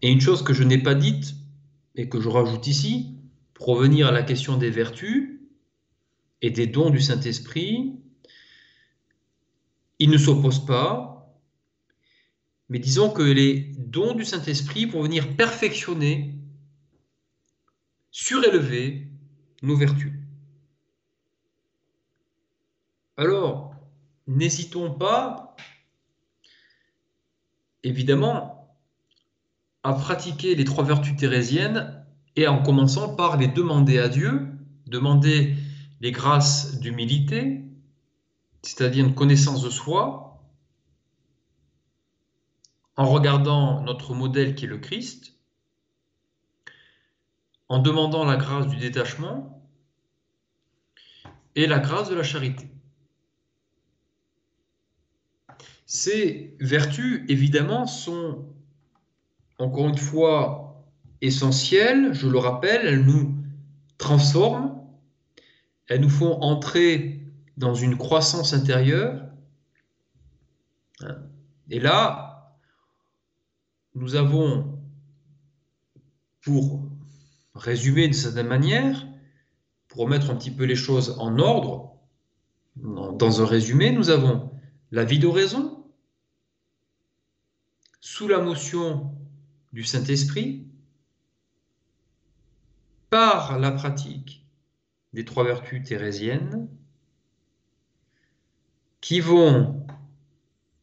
Et 0.02 0.10
une 0.10 0.20
chose 0.20 0.42
que 0.42 0.54
je 0.54 0.62
n'ai 0.62 0.78
pas 0.78 0.94
dite 0.94 1.34
et 1.94 2.08
que 2.08 2.20
je 2.20 2.28
rajoute 2.28 2.66
ici, 2.66 3.16
pour 3.54 3.66
revenir 3.66 4.06
à 4.06 4.12
la 4.12 4.22
question 4.22 4.56
des 4.56 4.70
vertus 4.70 5.40
et 6.42 6.50
des 6.50 6.66
dons 6.66 6.90
du 6.90 7.00
Saint-Esprit, 7.00 7.96
ils 9.98 10.10
ne 10.10 10.18
s'opposent 10.18 10.64
pas, 10.64 11.36
mais 12.68 12.78
disons 12.78 13.10
que 13.10 13.22
les 13.22 13.74
dons 13.78 14.14
du 14.14 14.24
Saint-Esprit 14.24 14.84
vont 14.84 15.02
venir 15.02 15.36
perfectionner, 15.36 16.34
surélever 18.10 19.08
nos 19.62 19.76
vertus. 19.76 20.12
Alors, 23.18 23.74
n'hésitons 24.28 24.94
pas, 24.94 25.56
évidemment, 27.82 28.78
à 29.82 29.92
pratiquer 29.92 30.54
les 30.54 30.64
trois 30.64 30.84
vertus 30.84 31.16
thérésiennes 31.16 32.06
et 32.36 32.46
en 32.46 32.62
commençant 32.62 33.16
par 33.16 33.36
les 33.36 33.48
demander 33.48 33.98
à 33.98 34.08
Dieu, 34.08 34.46
demander 34.86 35.56
les 36.00 36.12
grâces 36.12 36.78
d'humilité, 36.78 37.64
c'est-à-dire 38.62 39.04
une 39.04 39.16
connaissance 39.16 39.62
de 39.62 39.70
soi, 39.70 40.40
en 42.94 43.06
regardant 43.06 43.82
notre 43.82 44.14
modèle 44.14 44.54
qui 44.54 44.66
est 44.66 44.68
le 44.68 44.78
Christ, 44.78 45.34
en 47.68 47.80
demandant 47.80 48.24
la 48.24 48.36
grâce 48.36 48.68
du 48.68 48.76
détachement 48.76 49.68
et 51.56 51.66
la 51.66 51.80
grâce 51.80 52.08
de 52.08 52.14
la 52.14 52.22
charité. 52.22 52.68
Ces 55.90 56.54
vertus, 56.60 57.24
évidemment, 57.28 57.86
sont, 57.86 58.44
encore 59.58 59.88
une 59.88 59.96
fois, 59.96 60.84
essentielles. 61.22 62.12
Je 62.12 62.28
le 62.28 62.36
rappelle, 62.36 62.86
elles 62.86 63.06
nous 63.06 63.34
transforment, 63.96 64.82
elles 65.86 66.02
nous 66.02 66.10
font 66.10 66.42
entrer 66.42 67.22
dans 67.56 67.74
une 67.74 67.96
croissance 67.96 68.52
intérieure. 68.52 69.24
Et 71.70 71.80
là, 71.80 72.54
nous 73.94 74.14
avons 74.14 74.78
pour 76.42 76.82
résumé 77.54 78.02
d'une 78.02 78.12
certaine 78.12 78.46
manière, 78.46 79.06
pour 79.88 80.02
remettre 80.02 80.28
un 80.28 80.36
petit 80.36 80.50
peu 80.50 80.64
les 80.64 80.76
choses 80.76 81.16
en 81.18 81.38
ordre, 81.38 81.96
dans 82.76 83.40
un 83.40 83.46
résumé, 83.46 83.90
nous 83.90 84.10
avons 84.10 84.50
la 84.92 85.04
vie 85.04 85.18
d'oraison, 85.18 85.77
sous 88.10 88.26
la 88.26 88.40
motion 88.40 89.14
du 89.74 89.84
Saint-Esprit, 89.84 90.66
par 93.10 93.58
la 93.58 93.70
pratique 93.70 94.46
des 95.12 95.26
trois 95.26 95.44
vertus 95.44 95.86
thérésiennes, 95.86 96.68
qui 99.02 99.20
vont, 99.20 99.86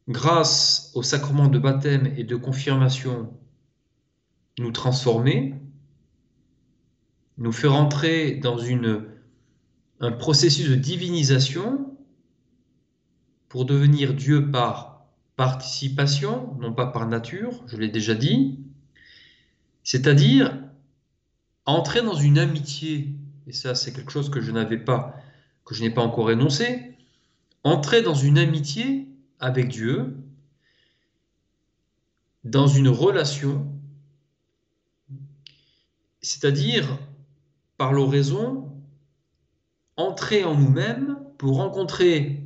grâce 0.07 0.91
au 0.93 1.01
sacrement 1.01 1.47
de 1.47 1.57
baptême 1.57 2.13
et 2.15 2.23
de 2.23 2.35
confirmation, 2.35 3.35
nous 4.59 4.71
transformer, 4.71 5.55
nous 7.39 7.51
fait 7.51 7.67
rentrer 7.67 8.35
dans 8.35 8.59
un 9.99 10.11
processus 10.11 10.69
de 10.69 10.75
divinisation 10.75 11.97
pour 13.49 13.65
devenir 13.65 14.13
Dieu 14.13 14.51
par 14.51 14.94
participation, 15.35 16.55
non 16.59 16.73
pas 16.73 16.87
par 16.87 17.07
nature, 17.07 17.63
je 17.67 17.77
l'ai 17.77 17.89
déjà 17.89 18.15
dit, 18.15 18.59
c'est-à-dire 19.83 20.57
entrer 21.65 22.01
dans 22.01 22.15
une 22.15 22.37
amitié, 22.37 23.15
et 23.47 23.51
ça 23.51 23.75
c'est 23.75 23.91
quelque 23.91 24.11
chose 24.11 24.29
que 24.29 24.41
je 24.41 24.51
n'avais 24.51 24.77
pas, 24.77 25.15
que 25.65 25.75
je 25.75 25.81
n'ai 25.81 25.89
pas 25.89 26.01
encore 26.01 26.31
énoncé, 26.31 26.95
entrer 27.63 28.01
dans 28.01 28.13
une 28.13 28.37
amitié 28.37 29.07
avec 29.39 29.67
Dieu, 29.67 30.15
dans 32.43 32.67
une 32.67 32.87
relation, 32.87 33.67
c'est-à-dire 36.21 36.97
par 37.77 37.91
l'oraison, 37.91 38.71
entrer 39.97 40.43
en 40.43 40.55
nous-mêmes 40.55 41.17
pour 41.37 41.57
rencontrer 41.57 42.44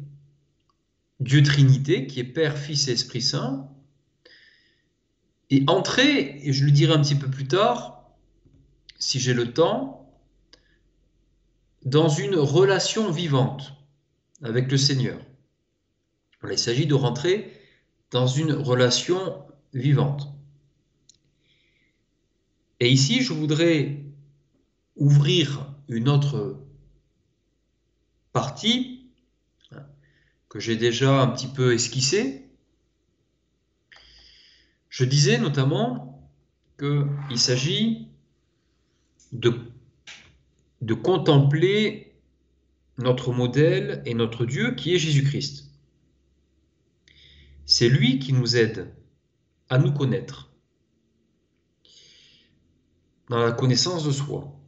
Dieu 1.20 1.44
Trinité, 1.44 2.08
qui 2.08 2.20
est 2.20 2.24
Père, 2.24 2.58
Fils 2.58 2.88
et 2.88 2.92
Esprit 2.92 3.22
Saint, 3.22 3.70
et 5.50 5.64
entrer, 5.68 6.40
et 6.44 6.54
je 6.54 6.66
le 6.66 6.72
dirai 6.72 6.94
un 6.94 7.02
petit 7.02 7.16
peu 7.16 7.30
plus 7.30 7.48
tard, 7.48 8.10
si 9.00 9.20
j'ai 9.20 9.34
le 9.34 9.54
temps, 9.54 10.14
dans 11.84 12.10
une 12.10 12.36
relation 12.36 13.12
vivante 13.12 13.74
avec 14.42 14.72
le 14.72 14.78
Seigneur. 14.78 15.20
il 16.50 16.58
s'agit 16.58 16.86
de 16.86 16.94
rentrer 16.94 17.52
dans 18.12 18.28
une 18.28 18.54
relation 18.54 19.46
vivante. 19.74 20.30
Et 22.80 22.90
ici, 22.90 23.22
je 23.22 23.34
voudrais 23.34 24.04
ouvrir 24.96 25.74
une 25.90 26.08
autre 26.08 26.62
partie 28.32 28.99
que 30.50 30.60
j'ai 30.60 30.76
déjà 30.76 31.22
un 31.22 31.28
petit 31.28 31.48
peu 31.48 31.74
esquissé, 31.74 32.50
je 34.90 35.06
disais 35.06 35.38
notamment 35.38 36.30
qu'il 36.80 37.38
s'agit 37.40 38.08
de, 39.32 39.54
de 40.82 40.94
contempler 40.96 42.16
notre 42.98 43.32
modèle 43.32 44.02
et 44.06 44.14
notre 44.14 44.46
Dieu 44.46 44.74
qui 44.76 44.94
est 44.94 44.98
Jésus-Christ. 44.98 45.70
C'est 47.66 47.88
lui 47.88 48.18
qui 48.18 48.34
nous 48.34 48.58
aide 48.58 48.94
à 49.70 49.78
nous 49.78 49.94
connaître 49.94 50.52
dans 53.30 53.38
la 53.38 53.52
connaissance 53.52 54.04
de 54.04 54.12
soi. 54.12 54.60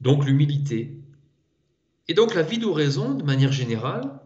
Donc 0.00 0.26
l'humilité, 0.26 1.03
et 2.08 2.14
donc 2.14 2.34
la 2.34 2.42
vie 2.42 2.58
d'oraison, 2.58 3.14
de 3.14 3.24
manière 3.24 3.52
générale, 3.52 4.20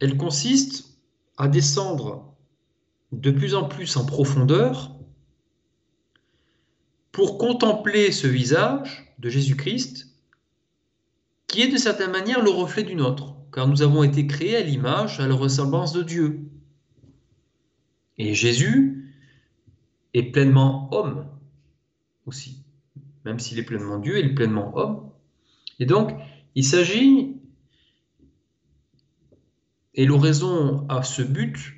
elle 0.00 0.16
consiste 0.16 0.98
à 1.36 1.48
descendre 1.48 2.34
de 3.12 3.30
plus 3.30 3.54
en 3.54 3.64
plus 3.68 3.96
en 3.96 4.04
profondeur 4.04 4.96
pour 7.12 7.38
contempler 7.38 8.12
ce 8.12 8.26
visage 8.26 9.14
de 9.18 9.28
Jésus-Christ 9.28 10.10
qui 11.46 11.62
est 11.62 11.68
de 11.68 11.76
certaine 11.76 12.12
manière 12.12 12.42
le 12.42 12.50
reflet 12.50 12.84
du 12.84 12.94
nôtre, 12.94 13.34
car 13.52 13.66
nous 13.66 13.82
avons 13.82 14.04
été 14.04 14.26
créés 14.28 14.56
à 14.56 14.60
l'image, 14.60 15.18
à 15.18 15.26
la 15.26 15.34
ressemblance 15.34 15.92
de 15.92 16.04
Dieu. 16.04 16.40
Et 18.18 18.34
Jésus 18.34 19.12
est 20.14 20.30
pleinement 20.30 20.88
homme 20.92 21.26
aussi. 22.26 22.62
Même 23.24 23.40
s'il 23.40 23.58
est 23.58 23.64
pleinement 23.64 23.98
Dieu, 23.98 24.18
il 24.18 24.26
est 24.26 24.34
pleinement 24.34 24.76
homme. 24.76 25.10
Et 25.80 25.86
donc, 25.86 26.12
il 26.54 26.64
s'agit, 26.64 27.36
et 29.94 30.06
l'oraison 30.06 30.86
a 30.88 31.02
ce 31.02 31.22
but, 31.22 31.74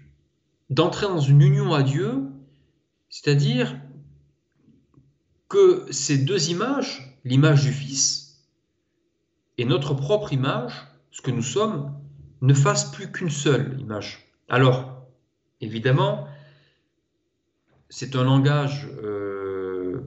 d'entrer 0.70 1.06
dans 1.06 1.20
une 1.20 1.42
union 1.42 1.74
à 1.74 1.82
Dieu, 1.82 2.22
c'est-à-dire 3.10 3.78
que 5.48 5.86
ces 5.90 6.18
deux 6.18 6.50
images, 6.50 7.18
l'image 7.24 7.62
du 7.62 7.72
Fils 7.72 8.42
et 9.58 9.64
notre 9.64 9.94
propre 9.94 10.32
image, 10.32 10.72
ce 11.10 11.20
que 11.20 11.30
nous 11.30 11.42
sommes, 11.42 11.92
ne 12.40 12.54
fassent 12.54 12.90
plus 12.90 13.12
qu'une 13.12 13.30
seule 13.30 13.78
image. 13.78 14.26
Alors, 14.48 15.06
évidemment, 15.60 16.26
c'est 17.90 18.16
un 18.16 18.24
langage 18.24 18.88
euh, 19.02 20.00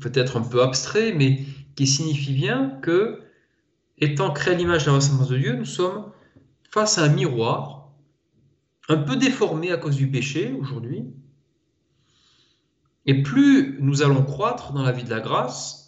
peut-être 0.00 0.38
un 0.38 0.42
peu 0.42 0.62
abstrait, 0.62 1.12
mais 1.12 1.44
qui 1.74 1.86
signifie 1.86 2.32
bien 2.32 2.78
que, 2.82 3.22
étant 3.98 4.32
créé 4.32 4.54
à 4.54 4.56
l'image 4.56 4.84
de 4.84 4.90
la 4.90 4.96
ressemblance 4.96 5.28
de 5.28 5.38
Dieu, 5.38 5.54
nous 5.54 5.64
sommes 5.64 6.12
face 6.70 6.98
à 6.98 7.04
un 7.04 7.08
miroir, 7.08 7.90
un 8.88 8.96
peu 8.96 9.16
déformé 9.16 9.70
à 9.70 9.76
cause 9.76 9.96
du 9.96 10.10
péché 10.10 10.54
aujourd'hui. 10.58 11.04
Et 13.06 13.22
plus 13.22 13.78
nous 13.80 14.02
allons 14.02 14.22
croître 14.22 14.72
dans 14.72 14.82
la 14.82 14.92
vie 14.92 15.04
de 15.04 15.10
la 15.10 15.20
grâce, 15.20 15.82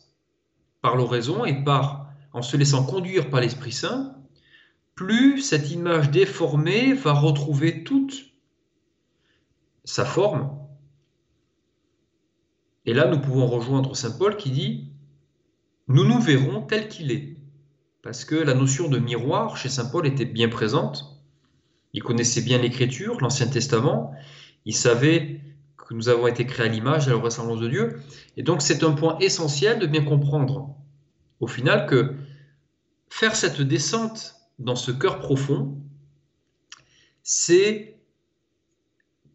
par 0.81 0.97
l'oraison 0.97 1.45
et 1.45 1.65
par 1.65 2.13
en 2.35 2.43
se 2.43 2.57
laissant 2.57 2.85
conduire 2.85 3.31
par 3.31 3.41
l'Esprit 3.41 3.73
Saint, 3.73 4.17
plus 4.95 5.41
cette 5.41 5.71
image 5.71 6.11
déformée 6.11 6.93
va 6.93 7.13
retrouver 7.13 7.85
toute 7.85 8.27
sa 9.85 10.05
forme. 10.05 10.59
Et 12.87 12.93
là, 12.93 13.07
nous 13.07 13.21
pouvons 13.21 13.47
rejoindre 13.47 13.97
Saint 13.97 14.11
Paul 14.11 14.37
qui 14.37 14.51
dit 14.51 14.94
nous 15.89 16.05
nous 16.05 16.21
verrons 16.21 16.63
tel 16.63 16.89
qu'il 16.89 17.11
est. 17.13 17.37
Parce 18.03 18.25
que 18.25 18.35
la 18.35 18.55
notion 18.55 18.89
de 18.89 18.99
miroir 18.99 19.57
chez 19.57 19.69
Saint 19.69 19.87
Paul 19.87 20.07
était 20.07 20.25
bien 20.25 20.49
présente. 20.49 21.21
Il 21.93 22.03
connaissait 22.03 22.43
bien 22.43 22.59
l'Écriture, 22.59 23.21
l'Ancien 23.21 23.47
Testament. 23.47 24.15
Il 24.65 24.75
savait 24.75 25.41
que 25.77 25.95
nous 25.95 26.09
avons 26.09 26.27
été 26.27 26.47
créés 26.47 26.67
à 26.67 26.69
l'image 26.69 27.07
et 27.07 27.11
à 27.11 27.15
la 27.15 27.21
ressemblance 27.21 27.61
de 27.61 27.69
Dieu. 27.69 28.01
Et 28.37 28.43
donc 28.43 28.63
c'est 28.63 28.83
un 28.83 28.93
point 28.93 29.19
essentiel 29.21 29.79
de 29.79 29.87
bien 29.87 30.05
comprendre 30.05 30.75
au 31.41 31.47
final 31.47 31.87
que 31.87 32.15
faire 33.09 33.37
cette 33.37 33.61
descente 33.61 34.35
dans 34.59 34.77
ce 34.77 34.91
cœur 34.91 35.19
profond, 35.19 35.79
c'est 37.23 37.99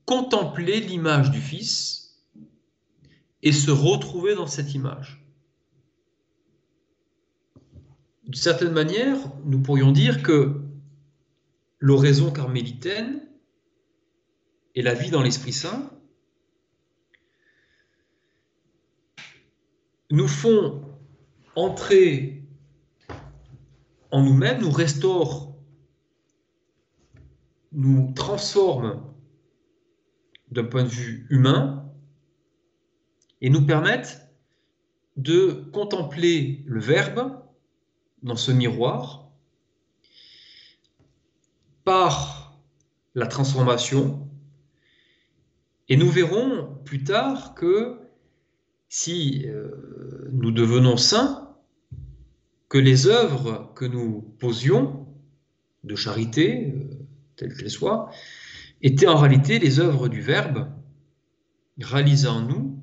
contempler 0.05 0.79
l'image 0.79 1.31
du 1.31 1.39
Fils 1.39 2.23
et 3.43 3.51
se 3.51 3.71
retrouver 3.71 4.35
dans 4.35 4.47
cette 4.47 4.73
image 4.73 5.18
d'une 8.29 8.39
certaine 8.39 8.73
manière, 8.73 9.17
nous 9.43 9.59
pourrions 9.59 9.91
dire 9.91 10.21
que 10.21 10.61
l'oraison 11.79 12.29
carmélitaine 12.29 13.27
et 14.75 14.83
la 14.83 14.93
vie 14.93 15.09
dans 15.09 15.23
l'Esprit 15.23 15.51
Saint 15.51 15.89
nous 20.11 20.27
font 20.27 20.79
entrer 21.55 22.43
en 24.11 24.21
nous-mêmes, 24.21 24.61
nous 24.61 24.69
restaurent, 24.69 25.57
nous 27.71 28.13
transforment 28.13 29.11
d'un 30.51 30.65
point 30.65 30.83
de 30.83 30.89
vue 30.89 31.25
humain 31.31 31.91
et 33.41 33.49
nous 33.49 33.65
permettent 33.65 34.29
de 35.17 35.67
contempler 35.73 36.63
le 36.67 36.79
Verbe 36.79 37.48
dans 38.23 38.35
ce 38.35 38.51
miroir 38.51 39.29
par 41.83 42.59
la 43.15 43.27
transformation. 43.27 44.27
Et 45.87 45.97
nous 45.97 46.09
verrons 46.09 46.77
plus 46.85 47.03
tard 47.03 47.55
que 47.55 47.99
si 48.89 49.45
euh, 49.47 50.27
nous 50.31 50.51
devenons 50.51 50.97
saints, 50.97 51.55
que 52.67 52.77
les 52.77 53.07
œuvres 53.07 53.71
que 53.75 53.85
nous 53.85 54.21
posions 54.39 55.07
de 55.83 55.95
charité, 55.95 56.73
euh, 56.75 56.83
telles 57.35 57.55
qu'elles 57.55 57.71
soient, 57.71 58.11
étaient 58.81 59.07
en 59.07 59.17
réalité 59.17 59.59
les 59.59 59.79
œuvres 59.79 60.07
du 60.07 60.21
Verbe 60.21 60.71
réalisées 61.79 62.27
en 62.27 62.41
nous 62.41 62.79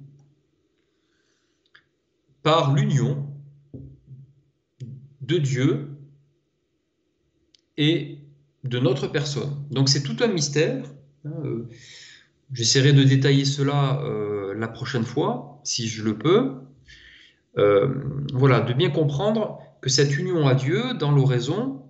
par 2.42 2.72
l'union 2.74 3.25
de 5.26 5.38
Dieu 5.38 5.88
et 7.76 8.18
de 8.64 8.78
notre 8.78 9.06
personne. 9.08 9.64
Donc 9.70 9.88
c'est 9.88 10.02
tout 10.02 10.16
un 10.20 10.28
mystère. 10.28 10.84
Hein, 11.24 11.32
euh, 11.44 11.68
j'essaierai 12.52 12.92
de 12.92 13.02
détailler 13.02 13.44
cela 13.44 14.00
euh, 14.02 14.54
la 14.54 14.68
prochaine 14.68 15.04
fois, 15.04 15.60
si 15.64 15.88
je 15.88 16.02
le 16.02 16.16
peux. 16.16 16.54
Euh, 17.58 17.94
voilà, 18.32 18.60
de 18.60 18.72
bien 18.72 18.90
comprendre 18.90 19.58
que 19.80 19.90
cette 19.90 20.16
union 20.16 20.46
à 20.46 20.54
Dieu 20.54 20.94
dans 20.94 21.10
l'oraison, 21.10 21.82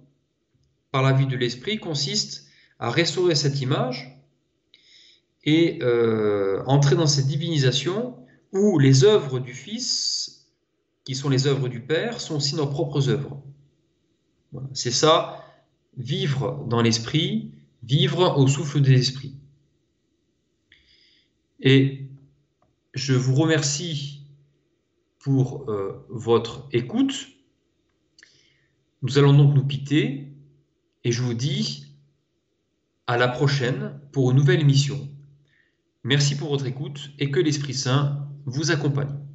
par 0.91 1.03
la 1.03 1.12
vie 1.12 1.26
de 1.26 1.37
l'Esprit, 1.37 1.78
consiste 1.78 2.47
à 2.78 2.91
restaurer 2.91 3.34
cette 3.34 3.61
image 3.61 4.12
et 5.45 5.78
entrer 6.66 6.97
dans 6.97 7.07
cette 7.07 7.28
divinisation 7.28 8.16
où 8.53 8.80
les 8.80 9.05
œuvres 9.05 9.39
du 9.39 9.55
Fils 9.55 10.15
qui 11.07 11.14
sont 11.14 11.30
les 11.30 11.46
œuvres 11.46 11.68
du 11.68 11.80
Père, 11.80 12.20
sont 12.20 12.36
aussi 12.36 12.57
nos 12.57 12.66
propres 12.66 13.09
œuvres. 13.09 13.40
C'est 14.74 14.90
ça 14.90 15.44
vivre 15.96 16.66
dans 16.68 16.82
l'esprit, 16.82 17.52
vivre 17.84 18.36
au 18.36 18.48
souffle 18.48 18.80
des 18.80 18.98
esprits. 18.98 19.36
Et 21.61 22.09
je 22.92 23.14
vous 23.14 23.36
remercie 23.36 24.24
pour 25.20 25.70
euh, 25.70 26.04
votre 26.11 26.68
écoute. 26.72 27.28
Nous 29.02 29.16
allons 29.16 29.32
donc 29.32 29.54
nous 29.54 29.66
quitter 29.66 30.32
et 31.04 31.12
je 31.12 31.22
vous 31.22 31.34
dis 31.34 31.86
à 33.07 33.16
la 33.16 33.28
prochaine 33.28 34.00
pour 34.11 34.32
une 34.32 34.38
nouvelle 34.38 34.61
émission. 34.61 35.09
Merci 36.02 36.36
pour 36.36 36.50
votre 36.50 36.66
écoute 36.66 37.12
et 37.20 37.30
que 37.30 37.38
l'Esprit 37.38 37.74
Saint 37.74 38.28
vous 38.44 38.72
accompagne. 38.72 39.25